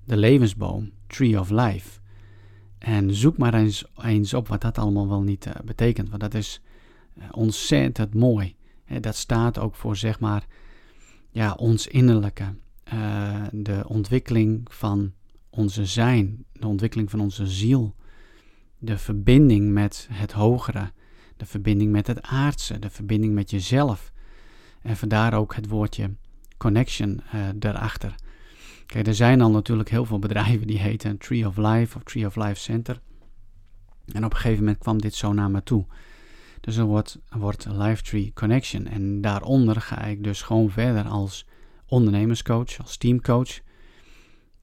de 0.04 0.16
levensboom, 0.16 0.90
Tree 1.06 1.40
of 1.40 1.50
Life. 1.50 2.00
En 2.78 3.14
zoek 3.14 3.38
maar 3.38 3.54
eens, 3.54 3.84
eens 4.02 4.34
op 4.34 4.48
wat 4.48 4.60
dat 4.60 4.78
allemaal 4.78 5.08
wel 5.08 5.22
niet 5.22 5.46
uh, 5.46 5.52
betekent, 5.64 6.08
want 6.08 6.20
dat 6.20 6.34
is 6.34 6.60
uh, 7.18 7.24
ontzettend 7.30 8.14
mooi. 8.14 8.56
dat 9.00 9.16
staat 9.16 9.58
ook 9.58 9.74
voor, 9.74 9.96
zeg 9.96 10.20
maar, 10.20 10.46
ja, 11.30 11.52
ons 11.52 11.86
innerlijke, 11.86 12.54
de 13.52 13.84
ontwikkeling 13.86 14.60
van 14.72 15.12
onze 15.50 15.86
zijn, 15.86 16.44
de 16.52 16.66
ontwikkeling 16.66 17.10
van 17.10 17.20
onze 17.20 17.46
ziel, 17.46 17.94
de 18.78 18.98
verbinding 18.98 19.72
met 19.72 20.08
het 20.12 20.32
hogere, 20.32 20.90
de 21.36 21.46
verbinding 21.46 21.92
met 21.92 22.06
het 22.06 22.22
aardse, 22.22 22.78
de 22.78 22.90
verbinding 22.90 23.34
met 23.34 23.50
jezelf. 23.50 24.12
En 24.82 24.96
vandaar 24.96 25.34
ook 25.34 25.54
het 25.54 25.68
woordje 25.68 26.14
connection 26.56 27.20
uh, 27.34 27.48
daarachter. 27.54 28.14
Kijk, 28.86 29.06
er 29.06 29.14
zijn 29.14 29.40
al 29.40 29.50
natuurlijk 29.50 29.88
heel 29.88 30.04
veel 30.04 30.18
bedrijven 30.18 30.66
die 30.66 30.78
heten 30.78 31.18
Tree 31.18 31.46
of 31.46 31.56
Life 31.56 31.96
of 31.96 32.02
Tree 32.02 32.26
of 32.26 32.36
Life 32.36 32.60
Center. 32.60 33.00
En 34.12 34.24
op 34.24 34.30
een 34.30 34.36
gegeven 34.36 34.64
moment 34.64 34.78
kwam 34.82 35.00
dit 35.00 35.14
zo 35.14 35.32
naar 35.32 35.50
me 35.50 35.62
toe. 35.62 35.86
Dus 36.60 36.76
er 36.76 36.84
wordt, 36.84 37.18
wordt 37.30 37.66
Life 37.70 38.02
Tree 38.02 38.32
Connection. 38.34 38.86
En 38.86 39.20
daaronder 39.20 39.80
ga 39.80 40.04
ik 40.04 40.24
dus 40.24 40.42
gewoon 40.42 40.70
verder 40.70 41.04
als 41.04 41.46
ondernemerscoach, 41.86 42.78
als 42.78 42.96
teamcoach. 42.96 43.60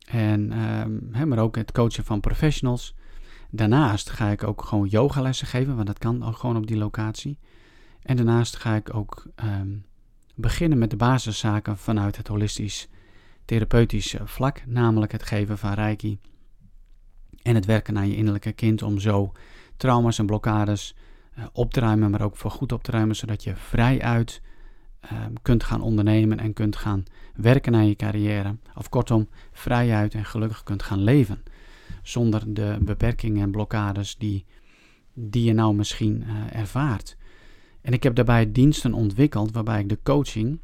En, 0.07 0.59
um, 1.13 1.27
maar 1.27 1.39
ook 1.39 1.55
het 1.55 1.71
coachen 1.71 2.03
van 2.03 2.19
professionals. 2.19 2.95
Daarnaast 3.49 4.09
ga 4.09 4.29
ik 4.29 4.43
ook 4.43 4.62
gewoon 4.62 4.88
yogalessen 4.88 5.47
geven, 5.47 5.75
want 5.75 5.88
dat 5.88 5.97
kan 5.97 6.23
ook 6.23 6.38
gewoon 6.38 6.57
op 6.57 6.67
die 6.67 6.77
locatie. 6.77 7.38
En 8.01 8.15
daarnaast 8.15 8.55
ga 8.55 8.75
ik 8.75 8.95
ook 8.95 9.25
um, 9.43 9.86
beginnen 10.36 10.77
met 10.77 10.89
de 10.89 10.95
basiszaken 10.95 11.77
vanuit 11.77 12.17
het 12.17 12.27
holistisch 12.27 12.88
therapeutisch 13.45 14.15
vlak, 14.23 14.63
namelijk 14.65 15.12
het 15.12 15.23
geven 15.23 15.58
van 15.58 15.73
reiki 15.73 16.19
en 17.41 17.56
het 17.56 17.65
werken 17.65 17.97
aan 17.97 18.10
je 18.10 18.15
innerlijke 18.15 18.51
kind 18.51 18.82
om 18.82 18.99
zo 18.99 19.32
trauma's 19.77 20.19
en 20.19 20.25
blokkades 20.25 20.95
uh, 21.38 21.45
op 21.53 21.73
te 21.73 21.79
ruimen, 21.79 22.12
maar 22.12 22.21
ook 22.21 22.38
voor 22.38 22.51
goed 22.51 22.71
op 22.71 22.84
te 22.84 22.91
ruimen, 22.91 23.15
zodat 23.15 23.43
je 23.43 23.56
vrijuit 23.56 24.41
uh, 25.12 25.25
kunt 25.41 25.63
gaan 25.63 25.82
ondernemen 25.82 26.39
en 26.39 26.53
kunt 26.53 26.75
gaan 26.75 27.03
werken 27.36 27.75
aan 27.75 27.88
je 27.88 27.95
carrière. 27.95 28.58
Of 28.75 28.89
kortom, 28.89 29.29
vrijuit 29.51 30.13
en 30.13 30.25
gelukkig 30.25 30.63
kunt 30.63 30.84
gaan 30.84 31.03
leven. 31.03 31.43
Zonder 32.03 32.53
de 32.53 32.77
beperkingen 32.82 33.41
en 33.41 33.51
blokkades 33.51 34.17
die, 34.17 34.45
die 35.13 35.43
je 35.43 35.53
nou 35.53 35.75
misschien 35.75 36.23
uh, 36.27 36.60
ervaart. 36.60 37.17
En 37.82 37.93
ik 37.93 38.03
heb 38.03 38.15
daarbij 38.15 38.51
diensten 38.51 38.93
ontwikkeld 38.93 39.51
waarbij 39.51 39.79
ik 39.79 39.89
de 39.89 39.99
coaching 40.03 40.60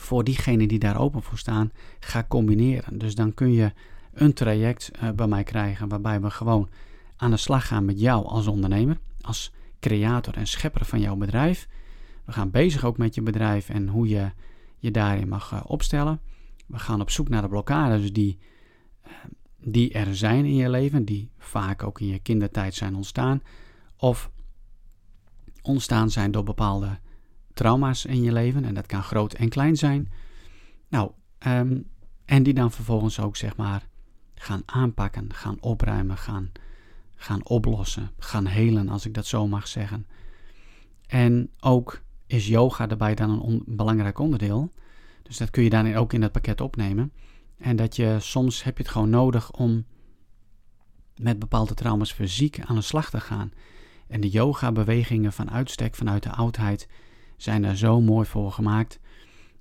voor 0.00 0.24
diegenen 0.24 0.68
die 0.68 0.78
daar 0.78 1.00
open 1.00 1.22
voor 1.22 1.38
staan 1.38 1.72
ga 2.00 2.24
combineren. 2.28 2.98
Dus 2.98 3.14
dan 3.14 3.34
kun 3.34 3.52
je 3.52 3.72
een 4.12 4.32
traject 4.32 4.90
uh, 5.02 5.10
bij 5.10 5.26
mij 5.26 5.44
krijgen 5.44 5.88
waarbij 5.88 6.20
we 6.20 6.30
gewoon 6.30 6.68
aan 7.16 7.30
de 7.30 7.36
slag 7.36 7.66
gaan 7.66 7.84
met 7.84 8.00
jou 8.00 8.26
als 8.26 8.46
ondernemer, 8.46 8.98
als 9.20 9.52
creator 9.80 10.36
en 10.36 10.46
schepper 10.46 10.84
van 10.84 11.00
jouw 11.00 11.16
bedrijf. 11.16 11.68
We 12.24 12.32
gaan 12.32 12.50
bezig 12.50 12.84
ook 12.84 12.98
met 12.98 13.14
je 13.14 13.22
bedrijf 13.22 13.68
en 13.68 13.88
hoe 13.88 14.08
je 14.08 14.30
je 14.78 14.90
daarin 14.90 15.28
mag 15.28 15.52
uh, 15.52 15.60
opstellen. 15.66 16.20
We 16.66 16.78
gaan 16.78 17.00
op 17.00 17.10
zoek 17.10 17.28
naar 17.28 17.42
de 17.42 17.48
blokkades 17.48 18.12
die, 18.12 18.38
uh, 19.06 19.12
die 19.58 19.92
er 19.92 20.16
zijn 20.16 20.44
in 20.44 20.54
je 20.54 20.70
leven, 20.70 21.04
die 21.04 21.30
vaak 21.38 21.82
ook 21.82 22.00
in 22.00 22.06
je 22.06 22.18
kindertijd 22.18 22.74
zijn 22.74 22.94
ontstaan. 22.94 23.42
Of 23.96 24.30
ontstaan 25.62 26.10
zijn 26.10 26.30
door 26.30 26.44
bepaalde 26.44 26.98
trauma's 27.58 28.04
in 28.04 28.22
je 28.22 28.32
leven. 28.32 28.64
En 28.64 28.74
dat 28.74 28.86
kan 28.86 29.02
groot 29.02 29.32
en 29.32 29.48
klein 29.48 29.76
zijn. 29.76 30.12
Nou, 30.88 31.10
um, 31.46 31.86
en 32.24 32.42
die 32.42 32.54
dan 32.54 32.72
vervolgens 32.72 33.20
ook 33.20 33.36
zeg 33.36 33.56
maar 33.56 33.88
gaan 34.34 34.62
aanpakken, 34.66 35.34
gaan 35.34 35.56
opruimen, 35.60 36.16
gaan, 36.16 36.52
gaan 37.14 37.46
oplossen, 37.46 38.10
gaan 38.18 38.46
helen, 38.46 38.88
als 38.88 39.06
ik 39.06 39.14
dat 39.14 39.26
zo 39.26 39.46
mag 39.46 39.68
zeggen. 39.68 40.06
En 41.06 41.50
ook 41.60 42.02
is 42.26 42.46
yoga 42.46 42.86
daarbij 42.86 43.14
dan 43.14 43.30
een 43.30 43.62
belangrijk 43.66 44.18
onderdeel. 44.18 44.72
Dus 45.22 45.36
dat 45.36 45.50
kun 45.50 45.62
je 45.62 45.70
dan 45.70 45.94
ook 45.94 46.12
in 46.12 46.20
dat 46.20 46.32
pakket 46.32 46.60
opnemen. 46.60 47.12
En 47.58 47.76
dat 47.76 47.96
je 47.96 48.16
soms 48.20 48.62
heb 48.62 48.76
je 48.76 48.82
het 48.82 48.92
gewoon 48.92 49.10
nodig 49.10 49.52
om 49.52 49.84
met 51.16 51.38
bepaalde 51.38 51.74
trauma's 51.74 52.12
fysiek 52.12 52.60
aan 52.60 52.76
de 52.76 52.82
slag 52.82 53.10
te 53.10 53.20
gaan. 53.20 53.52
En 54.08 54.20
de 54.20 54.28
yoga-bewegingen 54.28 55.32
van 55.32 55.50
uitstek 55.50 55.94
vanuit 55.94 56.22
de 56.22 56.30
oudheid 56.30 56.88
zijn 57.38 57.62
daar 57.62 57.76
zo 57.76 58.00
mooi 58.00 58.26
voor 58.26 58.52
gemaakt 58.52 59.00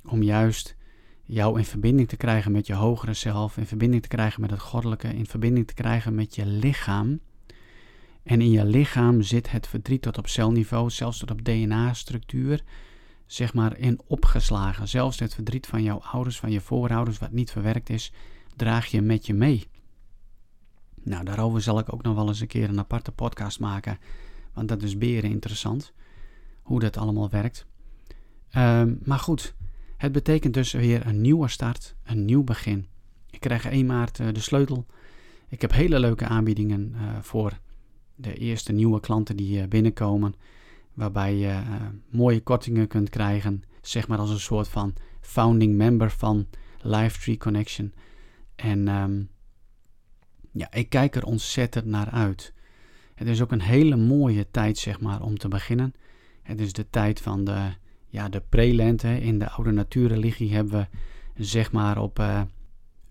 om 0.06 0.24
juist 0.24 0.76
jou 1.24 1.58
in 1.58 1.66
verbinding 1.66 2.08
te 2.08 2.18
krijgen 2.18 2.52
met 2.52 2.68
je 2.68 2.74
hogere 2.74 3.14
zelf, 3.14 3.58
in 3.58 3.66
verbinding 3.66 4.02
te 4.02 4.08
krijgen 4.08 4.42
met 4.42 4.52
het 4.52 4.60
goddelijke, 4.60 5.08
in 5.08 5.26
verbinding 5.26 5.68
te 5.68 5.74
krijgen 5.74 6.16
met 6.16 6.36
je 6.36 6.46
lichaam. 6.46 7.20
En 8.24 8.42
in 8.42 8.52
je 8.52 8.66
lichaam 8.66 9.22
zit 9.22 9.52
het 9.52 9.68
verdriet 9.68 10.02
tot 10.02 10.18
op 10.18 10.28
celniveau, 10.28 10.90
zelfs 10.90 11.18
tot 11.18 11.32
op 11.32 11.44
DNA-structuur. 11.44 12.64
zeg 13.26 13.54
maar 13.54 13.78
in 13.78 14.00
opgeslagen. 14.08 14.88
Zelfs 14.88 15.20
het 15.20 15.34
verdriet 15.34 15.68
van 15.68 15.84
jouw 15.84 16.00
ouders, 16.00 16.40
van 16.40 16.52
je 16.52 16.62
voorouders, 16.62 17.18
wat 17.18 17.32
niet 17.32 17.52
verwerkt 17.52 17.90
is, 17.90 18.12
draag 18.56 18.86
je 18.86 19.02
met 19.02 19.26
je 19.26 19.34
mee. 19.34 19.68
Nou, 21.04 21.24
daarover 21.24 21.62
zal 21.62 21.80
ik 21.80 21.94
ook 21.94 22.04
nog 22.04 22.16
wel 22.16 22.28
eens 22.28 22.40
een 22.40 22.48
keer 22.48 22.70
een 22.70 22.80
aparte 22.80 23.12
podcast 23.12 23.60
maken, 23.60 23.98
want 24.54 24.68
dat 24.68 24.84
is 24.84 24.98
beren 24.98 25.30
interessant, 25.30 25.94
hoe 26.68 26.80
dat 26.80 26.98
allemaal 26.98 27.30
werkt. 27.30 27.66
Ehm, 28.50 28.96
maar 29.04 29.20
goed, 29.20 29.56
het 29.98 30.12
betekent 30.12 30.54
dus 30.54 30.72
weer 30.72 31.06
een 31.06 31.22
nieuwe 31.22 31.48
start, 31.48 31.96
een 32.04 32.26
nieuw 32.26 32.44
begin. 32.44 32.88
Ik 33.30 33.40
krijg 33.40 33.66
1 33.66 33.86
maart 33.86 34.20
uh, 34.20 34.28
de 34.34 34.40
sleutel. 34.40 34.86
Ik 35.48 35.62
heb 35.62 35.72
hele 35.72 36.00
leuke 36.00 36.26
aanbiedingen 36.26 36.94
uh, 36.96 37.18
voor 37.22 37.60
de 38.16 38.34
eerste 38.34 38.72
nieuwe 38.72 39.00
klanten 39.00 39.38
die 39.38 39.62
uh, 39.62 39.68
binnenkomen. 39.68 40.34
Waarbij 40.94 41.36
je 41.36 41.62
mooie 42.10 42.42
kortingen 42.42 42.88
kunt 42.88 43.10
krijgen. 43.10 43.64
Zeg 43.82 44.08
maar 44.08 44.18
als 44.18 44.30
een 44.30 44.40
soort 44.40 44.68
van 44.68 44.94
founding 45.22 45.76
member 45.76 46.12
van 46.12 46.48
Livetree 46.82 47.38
Connection. 47.38 47.94
En 48.56 48.88
um, 48.88 49.30
ja, 50.52 50.72
ik 50.72 50.90
kijk 50.90 51.16
er 51.16 51.26
ontzettend 51.26 51.86
naar 51.86 52.10
uit. 52.10 52.54
Het 53.16 53.28
is 53.28 53.42
ook 53.42 53.52
een 53.52 53.62
hele 53.62 53.96
mooie 53.96 54.52
tijd, 54.52 54.78
zeg 54.78 55.00
maar, 55.00 55.22
om 55.22 55.38
te 55.38 55.48
beginnen. 55.48 55.94
Het 56.48 56.60
is 56.60 56.74
de 56.74 56.90
tijd 56.90 57.22
van 57.22 57.44
de, 57.44 57.70
ja, 58.08 58.30
de 58.30 58.42
prelente. 58.50 59.22
In 59.22 59.40
de 59.40 59.50
oude 59.50 59.72
natuurreligie 59.72 60.54
hebben 60.54 60.90
we, 61.34 61.44
zeg 61.44 61.72
maar, 61.72 62.02
op 62.02 62.20
uh, 62.20 62.42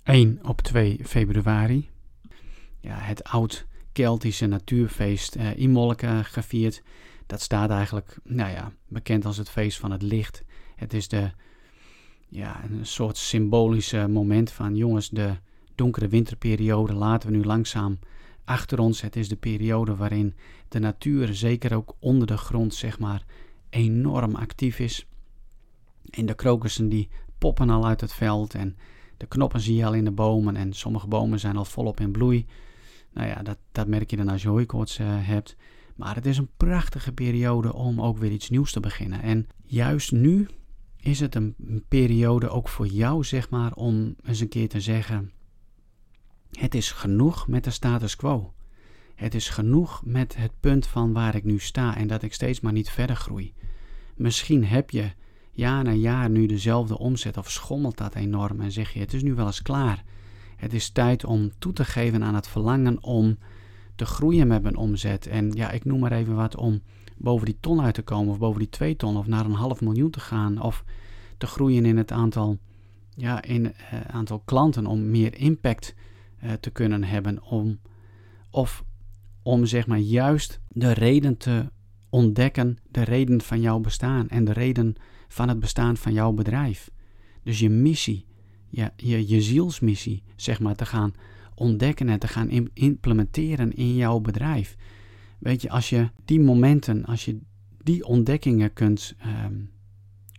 1 0.03 0.39
op 0.43 0.61
2 0.61 1.01
februari. 1.05 1.91
Ja, 2.81 2.99
het 2.99 3.25
oud 3.25 3.67
Keltische 3.93 4.47
natuurfeest 4.47 5.37
uh, 5.37 5.59
Imolke 5.59 6.21
gevierd. 6.25 6.83
Dat 7.27 7.41
staat 7.41 7.71
eigenlijk, 7.71 8.19
nou 8.23 8.51
ja, 8.51 8.73
bekend 8.89 9.25
als 9.25 9.37
het 9.37 9.51
feest 9.51 9.79
van 9.79 9.91
het 9.91 10.03
licht. 10.03 10.45
Het 10.77 10.95
is 10.95 11.09
de, 11.09 11.31
ja, 12.29 12.65
een 12.65 12.87
soort 12.87 13.17
symbolische 13.17 14.09
moment 14.09 14.51
van 14.51 14.77
jongens, 14.77 15.09
de 15.09 15.37
donkere 15.75 16.09
winterperiode 16.09 16.93
laten 16.93 17.31
we 17.31 17.37
nu 17.37 17.45
langzaam 17.45 17.99
achter 18.47 18.79
ons. 18.79 19.01
Het 19.01 19.17
is 19.17 19.29
de 19.29 19.37
periode 19.37 19.97
waarin 19.97 20.35
de 20.69 20.79
natuur, 20.79 21.35
zeker 21.35 21.75
ook 21.75 21.97
onder 21.99 22.27
de 22.27 22.37
grond, 22.37 22.75
zeg 22.75 22.99
maar, 22.99 23.25
enorm 23.71 24.35
actief 24.35 24.79
is. 24.79 25.07
En 26.11 26.27
de 26.27 26.35
krokussen 26.35 26.89
die 26.89 27.09
poppen 27.39 27.71
al 27.71 27.87
uit 27.87 28.01
het 28.01 28.13
veld 28.13 28.55
en 28.55 28.77
de 29.17 29.27
knoppen 29.27 29.61
zie 29.61 29.77
je 29.77 29.87
al 29.87 29.95
in 29.95 30.05
de 30.05 30.11
bomen 30.11 30.57
en 30.57 30.73
sommige 30.73 31.07
bomen 31.09 31.41
zijn 31.41 31.57
al 31.57 31.65
volop 31.65 32.01
in 32.01 32.13
bloei. 32.13 32.47
Nou 33.13 33.29
ja, 33.29 33.43
dat, 33.43 33.59
dat 33.73 33.87
merk 33.87 34.11
je 34.11 34.17
dan 34.17 34.29
als 34.29 34.43
je 34.43 34.49
hooikoorts 34.49 34.99
uh, 34.99 35.07
hebt. 35.11 35.57
Maar 35.97 36.15
het 36.15 36.27
is 36.27 36.39
een 36.39 36.51
prachtige 36.57 37.13
periode 37.13 37.75
om 37.75 38.01
ook 38.01 38.19
weer 38.19 38.31
iets 38.31 38.51
nieuws 38.51 38.73
te 38.73 38.81
beginnen. 38.81 39.23
En 39.23 39.47
juist 39.63 40.13
nu 40.13 40.49
is 41.01 41.21
het 41.21 41.35
een 41.35 41.55
periode 41.89 42.49
ook 42.49 42.69
voor 42.69 42.87
jou, 42.87 43.25
zeg 43.25 43.51
maar, 43.51 43.73
om 43.73 44.17
eens 44.25 44.41
een 44.41 44.49
keer 44.49 44.69
te 44.69 44.81
zeggen: 44.81 45.33
Het 46.57 46.75
is 46.75 46.93
genoeg 46.93 47.49
met 47.49 47.65
de 47.65 47.71
status 47.71 48.17
quo. 48.17 48.53
Het 49.15 49.35
is 49.35 49.49
genoeg 49.49 50.03
met 50.05 50.37
het 50.37 50.53
punt 50.61 50.87
van 50.87 51.13
waar 51.13 51.35
ik 51.35 51.45
nu 51.45 51.59
sta 51.59 51.97
en 51.97 52.07
dat 52.07 52.23
ik 52.23 52.35
steeds 52.35 52.61
maar 52.61 52.73
niet 52.73 52.91
verder 52.91 53.17
groei. 53.17 53.55
Misschien 54.15 54.65
heb 54.65 54.91
je 54.91 55.11
jaar 55.51 55.85
na 55.85 55.93
jaar 55.93 56.31
nu 56.31 56.47
dezelfde 56.47 56.99
omzet 56.99 57.37
of 57.37 57.51
schommelt 57.51 57.97
dat 57.97 58.15
enorm 58.15 58.61
en 58.61 58.73
zeg 58.73 58.93
je: 58.93 58.99
Het 58.99 59.13
is 59.13 59.23
nu 59.23 59.35
wel 59.35 59.47
eens 59.47 59.63
klaar. 59.63 60.05
Het 60.57 60.73
is 60.75 60.91
tijd 60.91 61.25
om 61.25 61.51
toe 61.59 61.73
te 61.73 61.85
geven 61.85 62.25
aan 62.25 62.35
het 62.35 62.49
verlangen 62.49 63.03
om 63.03 63.39
te 63.95 64.07
groeien 64.07 64.47
met 64.47 64.63
mijn 64.63 64.77
omzet. 64.77 65.27
En 65.27 65.53
ja, 65.53 65.71
ik 65.71 65.85
noem 65.85 66.01
maar 66.01 66.13
even 66.13 66.35
wat 66.35 66.57
om 66.57 66.83
boven 67.17 67.47
die 67.47 67.59
ton 67.61 67.81
uit 67.81 67.95
te 67.95 68.03
komen, 68.03 68.33
of 68.33 68.39
boven 68.39 68.59
die 68.59 68.69
twee 68.69 68.97
ton, 68.97 69.17
of 69.17 69.27
naar 69.27 69.45
een 69.45 69.53
half 69.53 69.81
miljoen 69.81 70.11
te 70.11 70.21
gaan, 70.21 70.61
of 70.61 70.85
te 71.39 71.47
groeien 71.47 71.85
in 71.85 71.97
het 71.97 72.13
aantal, 72.13 72.59
ja, 73.15 73.43
in, 73.43 73.65
uh, 73.65 74.01
aantal 74.07 74.43
klanten, 74.45 74.87
om 74.87 75.11
meer 75.11 75.39
impact 75.39 75.95
uh, 75.97 76.05
te 76.61 76.71
kunnen 76.71 77.05
hebben, 77.05 77.43
om, 77.43 77.81
of 78.51 78.85
om 79.43 79.67
zeg 79.67 79.87
maar 79.87 79.99
juist 79.99 80.61
de 80.69 80.93
reden 80.93 81.37
te 81.37 81.71
ontdekken, 82.11 82.79
de 82.91 83.03
reden 83.03 83.41
van 83.41 83.61
jouw 83.61 83.79
bestaan 83.79 84.29
en 84.29 84.45
de 84.45 84.53
reden 84.53 84.95
van 85.29 85.49
het 85.49 85.61
bestaan 85.61 85.97
van 85.97 86.13
jouw 86.13 86.33
bedrijf. 86.33 86.91
Dus 87.43 87.59
je 87.59 87.71
missie, 87.71 88.27
je, 88.69 88.93
je, 88.97 89.29
je 89.29 89.41
zielsmissie, 89.43 90.23
zeg 90.37 90.61
maar, 90.61 90.75
te 90.75 90.87
gaan 90.87 91.15
ontdekken 91.55 92.09
en 92.09 92.19
te 92.19 92.29
gaan 92.29 92.71
implementeren 92.73 93.73
in 93.73 93.95
jouw 93.95 94.21
bedrijf. 94.21 94.77
Weet 95.39 95.63
je, 95.63 95.71
als 95.71 95.89
je 95.89 96.11
die 96.25 96.41
momenten, 96.41 97.05
als 97.05 97.25
je 97.25 97.39
die 97.83 98.05
ontdekkingen 98.05 98.73
kunt, 98.73 99.15
um, 99.45 99.71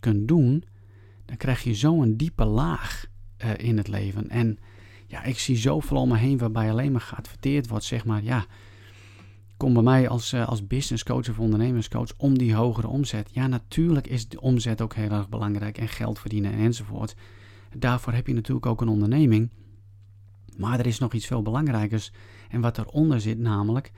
kunt 0.00 0.28
doen, 0.28 0.64
dan 1.24 1.36
krijg 1.36 1.62
je 1.62 1.74
zo'n 1.74 2.16
diepe 2.16 2.44
laag 2.44 3.06
uh, 3.44 3.50
in 3.56 3.76
het 3.76 3.88
leven. 3.88 4.28
En 4.28 4.58
ja, 5.08 5.22
ik 5.22 5.38
zie 5.38 5.56
zoveel 5.56 5.96
om 5.96 6.08
me 6.08 6.16
heen 6.16 6.38
waarbij 6.38 6.70
alleen 6.70 6.92
maar 6.92 7.00
geadverteerd 7.00 7.68
wordt, 7.68 7.84
zeg 7.84 8.04
maar, 8.04 8.22
ja, 8.22 8.46
kom 9.56 9.72
bij 9.72 9.82
mij 9.82 10.08
als, 10.08 10.32
uh, 10.32 10.48
als 10.48 10.66
business 10.66 11.02
coach 11.02 11.28
of 11.28 11.38
ondernemerscoach 11.38 12.12
om 12.16 12.38
die 12.38 12.54
hogere 12.54 12.88
omzet. 12.88 13.30
Ja, 13.32 13.46
natuurlijk 13.46 14.06
is 14.06 14.28
de 14.28 14.40
omzet 14.40 14.80
ook 14.80 14.94
heel 14.94 15.10
erg 15.10 15.28
belangrijk 15.28 15.78
en 15.78 15.88
geld 15.88 16.18
verdienen 16.18 16.52
enzovoort. 16.52 17.14
Daarvoor 17.76 18.12
heb 18.12 18.26
je 18.26 18.34
natuurlijk 18.34 18.66
ook 18.66 18.80
een 18.80 18.88
onderneming. 18.88 19.50
Maar 20.56 20.78
er 20.78 20.86
is 20.86 20.98
nog 20.98 21.12
iets 21.12 21.26
veel 21.26 21.42
belangrijkers. 21.42 22.12
En 22.48 22.60
wat 22.60 22.78
eronder 22.78 23.20
zit, 23.20 23.38
namelijk 23.38 23.92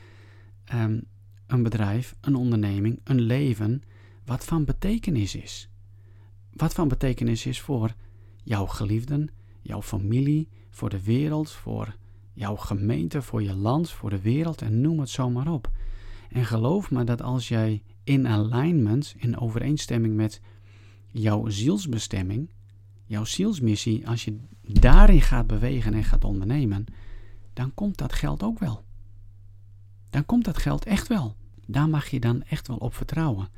um, 0.74 1.02
een 1.46 1.62
bedrijf, 1.62 2.14
een 2.20 2.34
onderneming, 2.34 3.00
een 3.04 3.20
leven. 3.20 3.82
wat 4.24 4.44
van 4.44 4.64
betekenis 4.64 5.34
is. 5.34 5.68
Wat 6.52 6.74
van 6.74 6.88
betekenis 6.88 7.46
is 7.46 7.60
voor 7.60 7.94
jouw 8.42 8.66
geliefden, 8.66 9.30
jouw 9.62 9.82
familie, 9.82 10.48
voor 10.70 10.90
de 10.90 11.02
wereld, 11.02 11.50
voor 11.50 11.96
jouw 12.32 12.56
gemeente, 12.56 13.22
voor 13.22 13.42
je 13.42 13.54
land, 13.54 13.90
voor 13.90 14.10
de 14.10 14.20
wereld 14.20 14.62
en 14.62 14.80
noem 14.80 15.00
het 15.00 15.08
zomaar 15.08 15.52
op. 15.52 15.70
En 16.30 16.44
geloof 16.44 16.90
me 16.90 17.04
dat 17.04 17.22
als 17.22 17.48
jij 17.48 17.82
in 18.04 18.28
alignment, 18.28 19.14
in 19.16 19.38
overeenstemming 19.38 20.14
met 20.14 20.40
jouw 21.10 21.48
zielsbestemming, 21.48 22.50
jouw 23.04 23.24
zielsmissie, 23.24 24.08
als 24.08 24.24
je 24.24 24.36
daarin 24.62 25.20
gaat 25.20 25.46
bewegen 25.46 25.94
en 25.94 26.04
gaat 26.04 26.24
ondernemen, 26.24 26.84
dan 27.52 27.74
komt 27.74 27.96
dat 27.96 28.12
geld 28.12 28.42
ook 28.42 28.58
wel. 28.58 28.84
Dan 30.10 30.26
komt 30.26 30.44
dat 30.44 30.58
geld 30.58 30.84
echt 30.84 31.08
wel. 31.08 31.36
Daar 31.66 31.88
mag 31.88 32.08
je 32.08 32.20
dan 32.20 32.42
echt 32.42 32.68
wel 32.68 32.76
op 32.76 32.94
vertrouwen. 32.94 33.48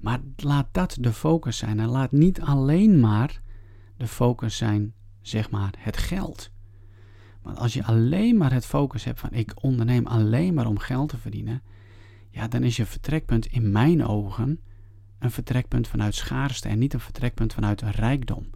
Maar 0.00 0.20
laat 0.36 0.66
dat 0.72 0.96
de 1.00 1.12
focus 1.12 1.56
zijn 1.56 1.80
en 1.80 1.88
laat 1.88 2.12
niet 2.12 2.40
alleen 2.40 3.00
maar 3.00 3.40
de 3.96 4.06
focus 4.06 4.56
zijn, 4.56 4.94
zeg 5.28 5.50
maar, 5.50 5.74
het 5.78 5.96
geld. 5.96 6.50
Want 7.42 7.58
als 7.58 7.74
je 7.74 7.84
alleen 7.84 8.36
maar 8.36 8.52
het 8.52 8.66
focus 8.66 9.04
hebt 9.04 9.20
van 9.20 9.32
ik 9.32 9.62
onderneem 9.62 10.06
alleen 10.06 10.54
maar 10.54 10.66
om 10.66 10.78
geld 10.78 11.08
te 11.08 11.18
verdienen, 11.18 11.62
ja, 12.30 12.48
dan 12.48 12.62
is 12.62 12.76
je 12.76 12.86
vertrekpunt 12.86 13.46
in 13.46 13.72
mijn 13.72 14.04
ogen 14.04 14.60
een 15.18 15.30
vertrekpunt 15.30 15.88
vanuit 15.88 16.14
schaarste 16.14 16.68
en 16.68 16.78
niet 16.78 16.94
een 16.94 17.00
vertrekpunt 17.00 17.52
vanuit 17.52 17.82
rijkdom. 17.82 18.50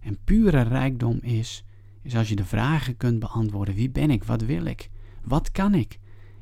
En 0.00 0.18
pure 0.24 0.60
rijkdom 0.62 1.18
is, 1.20 1.64
is 2.02 2.16
als 2.16 2.28
je 2.28 2.36
de 2.36 2.44
vragen 2.44 2.96
kunt 2.96 3.18
beantwoorden: 3.18 3.74
wie 3.74 3.90
ben 3.90 4.10
ik? 4.10 4.24
Wat 4.24 4.42
wil 4.42 4.64
ik? 4.64 4.90
Wat 5.22 5.52
kan 5.52 5.74
ik? 5.74 5.98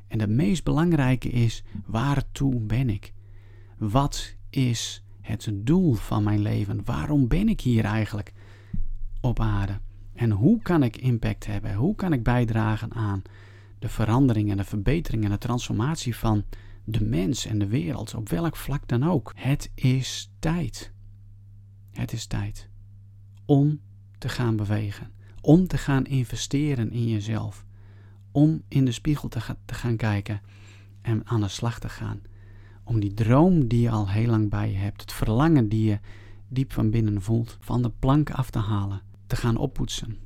En 0.06 0.20
het 0.20 0.30
meest 0.30 0.64
belangrijke 0.64 1.28
is: 1.28 1.64
waartoe 1.86 2.60
ben 2.60 2.90
ik? 2.90 3.12
Wat 3.78 4.36
is 4.50 5.02
het 5.20 5.50
doel 5.52 5.94
van 5.94 6.22
mijn 6.22 6.40
leven? 6.40 6.84
Waarom 6.84 7.28
ben 7.28 7.48
ik 7.48 7.60
hier 7.60 7.84
eigenlijk 7.84 8.32
op 9.22 9.40
aarde? 9.40 9.80
En 10.14 10.30
hoe 10.30 10.62
kan 10.62 10.82
ik 10.82 10.96
impact 10.96 11.46
hebben? 11.46 11.74
Hoe 11.74 11.94
kan 11.94 12.12
ik 12.12 12.22
bijdragen 12.22 12.92
aan 12.92 13.22
de 13.78 13.88
verandering 13.88 14.50
en 14.50 14.56
de 14.56 14.64
verbetering 14.64 15.24
en 15.24 15.30
de 15.30 15.38
transformatie 15.38 16.16
van 16.16 16.44
de 16.84 17.04
mens 17.04 17.46
en 17.46 17.58
de 17.58 17.66
wereld, 17.66 18.14
op 18.14 18.28
welk 18.28 18.56
vlak 18.56 18.88
dan 18.88 19.02
ook? 19.02 19.32
Het 19.36 19.70
is 19.74 20.32
tijd. 20.38 20.92
Het 21.90 22.12
is 22.12 22.26
tijd 22.26 22.70
om 23.44 23.80
te 24.18 24.28
gaan 24.28 24.56
bewegen, 24.56 25.10
om 25.40 25.66
te 25.66 25.78
gaan 25.78 26.04
investeren 26.04 26.90
in 26.90 27.08
jezelf, 27.08 27.64
om 28.30 28.62
in 28.68 28.84
de 28.84 28.92
spiegel 28.92 29.28
te, 29.28 29.40
te 29.64 29.74
gaan 29.74 29.96
kijken 29.96 30.40
en 31.02 31.26
aan 31.26 31.40
de 31.40 31.48
slag 31.48 31.78
te 31.78 31.88
gaan. 31.88 32.20
Om 32.84 33.00
die 33.00 33.14
droom 33.14 33.68
die 33.68 33.80
je 33.80 33.90
al 33.90 34.08
heel 34.08 34.28
lang 34.28 34.50
bij 34.50 34.70
je 34.70 34.76
hebt, 34.76 35.00
het 35.00 35.12
verlangen 35.12 35.68
die 35.68 35.88
je 35.88 35.98
diep 36.48 36.72
van 36.72 36.90
binnen 36.90 37.22
voelt, 37.22 37.56
van 37.60 37.82
de 37.82 37.90
plank 37.98 38.30
af 38.30 38.50
te 38.50 38.58
halen, 38.58 39.02
te 39.32 39.38
gaan 39.38 39.56
oppoetsen 39.56 40.18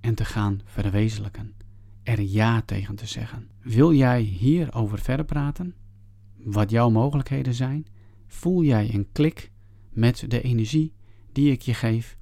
en 0.00 0.14
te 0.14 0.24
gaan 0.24 0.60
verwezenlijken. 0.64 1.54
Er 2.02 2.20
ja 2.20 2.62
tegen 2.62 2.94
te 2.94 3.06
zeggen. 3.06 3.50
Wil 3.60 3.92
jij 3.92 4.20
hierover 4.20 4.98
verder 4.98 5.24
praten? 5.24 5.74
Wat 6.36 6.70
jouw 6.70 6.90
mogelijkheden 6.90 7.54
zijn? 7.54 7.86
Voel 8.26 8.62
jij 8.62 8.94
een 8.94 9.08
klik 9.12 9.50
met 9.90 10.24
de 10.28 10.40
energie 10.40 10.92
die 11.32 11.52
ik 11.52 11.62
je 11.62 11.74
geef? 11.74 12.18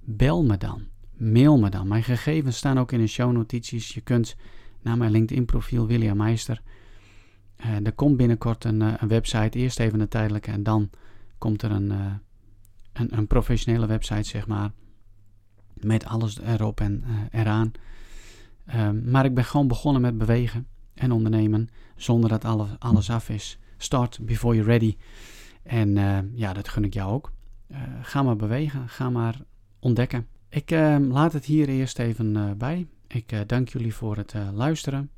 Bel 0.00 0.44
me 0.44 0.56
dan. 0.56 0.82
Mail 1.16 1.58
me 1.58 1.68
dan. 1.68 1.88
Mijn 1.88 2.04
gegevens 2.04 2.56
staan 2.56 2.78
ook 2.78 2.92
in 2.92 3.00
de 3.00 3.06
shownotities. 3.06 3.94
Je 3.94 4.00
kunt 4.00 4.36
naar 4.82 4.96
mijn 4.96 5.10
LinkedIn 5.10 5.44
profiel 5.44 5.86
William 5.86 6.16
Meister. 6.16 6.62
Uh, 7.60 7.86
er 7.86 7.92
komt 7.92 8.16
binnenkort 8.16 8.64
een, 8.64 8.80
uh, 8.80 8.94
een 8.98 9.08
website. 9.08 9.58
Eerst 9.58 9.80
even 9.80 10.00
een 10.00 10.08
tijdelijke 10.08 10.50
en 10.50 10.62
dan 10.62 10.90
komt 11.38 11.62
er 11.62 11.70
een, 11.70 12.20
een, 12.94 13.16
een, 13.16 13.26
professionele 13.26 13.86
website, 13.86 14.28
zeg 14.28 14.46
maar. 14.46 14.70
Met 15.74 16.04
alles 16.04 16.40
erop 16.40 16.80
en 16.80 17.04
eraan. 17.30 17.72
Ehm, 18.66 19.10
maar 19.10 19.24
ik 19.24 19.34
ben 19.34 19.44
gewoon 19.44 19.68
begonnen 19.68 20.02
met 20.02 20.18
bewegen 20.18 20.66
en 20.94 21.12
ondernemen 21.12 21.68
zonder 21.96 22.30
dat 22.30 22.44
alles, 22.44 22.68
alles 22.78 23.10
af 23.10 23.28
is. 23.28 23.58
Start 23.76 24.18
before 24.22 24.54
you're 24.56 24.70
ready. 24.70 24.96
En 25.62 25.96
ja, 26.34 26.52
dat 26.52 26.68
gun 26.68 26.84
ik 26.84 26.94
jou 26.94 27.12
ook. 27.12 27.32
ga 28.02 28.22
maar 28.22 28.36
bewegen, 28.36 28.88
ga 28.88 29.10
maar 29.10 29.40
ontdekken. 29.78 30.26
Ik 30.48 30.70
ehm, 30.70 31.02
laat 31.02 31.32
het 31.32 31.44
hier 31.44 31.68
eerst 31.68 31.98
even 31.98 32.58
bij. 32.58 32.86
Ik 33.06 33.48
dank 33.48 33.68
jullie 33.68 33.94
voor 33.94 34.16
het 34.16 34.34
luisteren. 34.52 35.10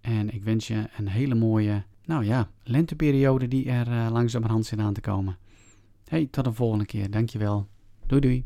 En 0.00 0.34
ik 0.34 0.42
wens 0.42 0.66
je 0.66 0.88
een 0.96 1.08
hele 1.08 1.34
mooie, 1.34 1.84
nou 2.04 2.24
ja, 2.24 2.48
lenteperiode 2.62 3.48
die 3.48 3.70
er 3.70 4.10
langzamerhand 4.10 4.66
zit 4.66 4.78
aan 4.78 4.92
te 4.92 5.00
komen. 5.00 5.36
Hey, 6.08 6.26
tot 6.30 6.44
de 6.44 6.52
volgende 6.52 6.84
keer. 6.84 7.10
Dankjewel. 7.10 7.68
Doei 8.06 8.20
doei. 8.20 8.44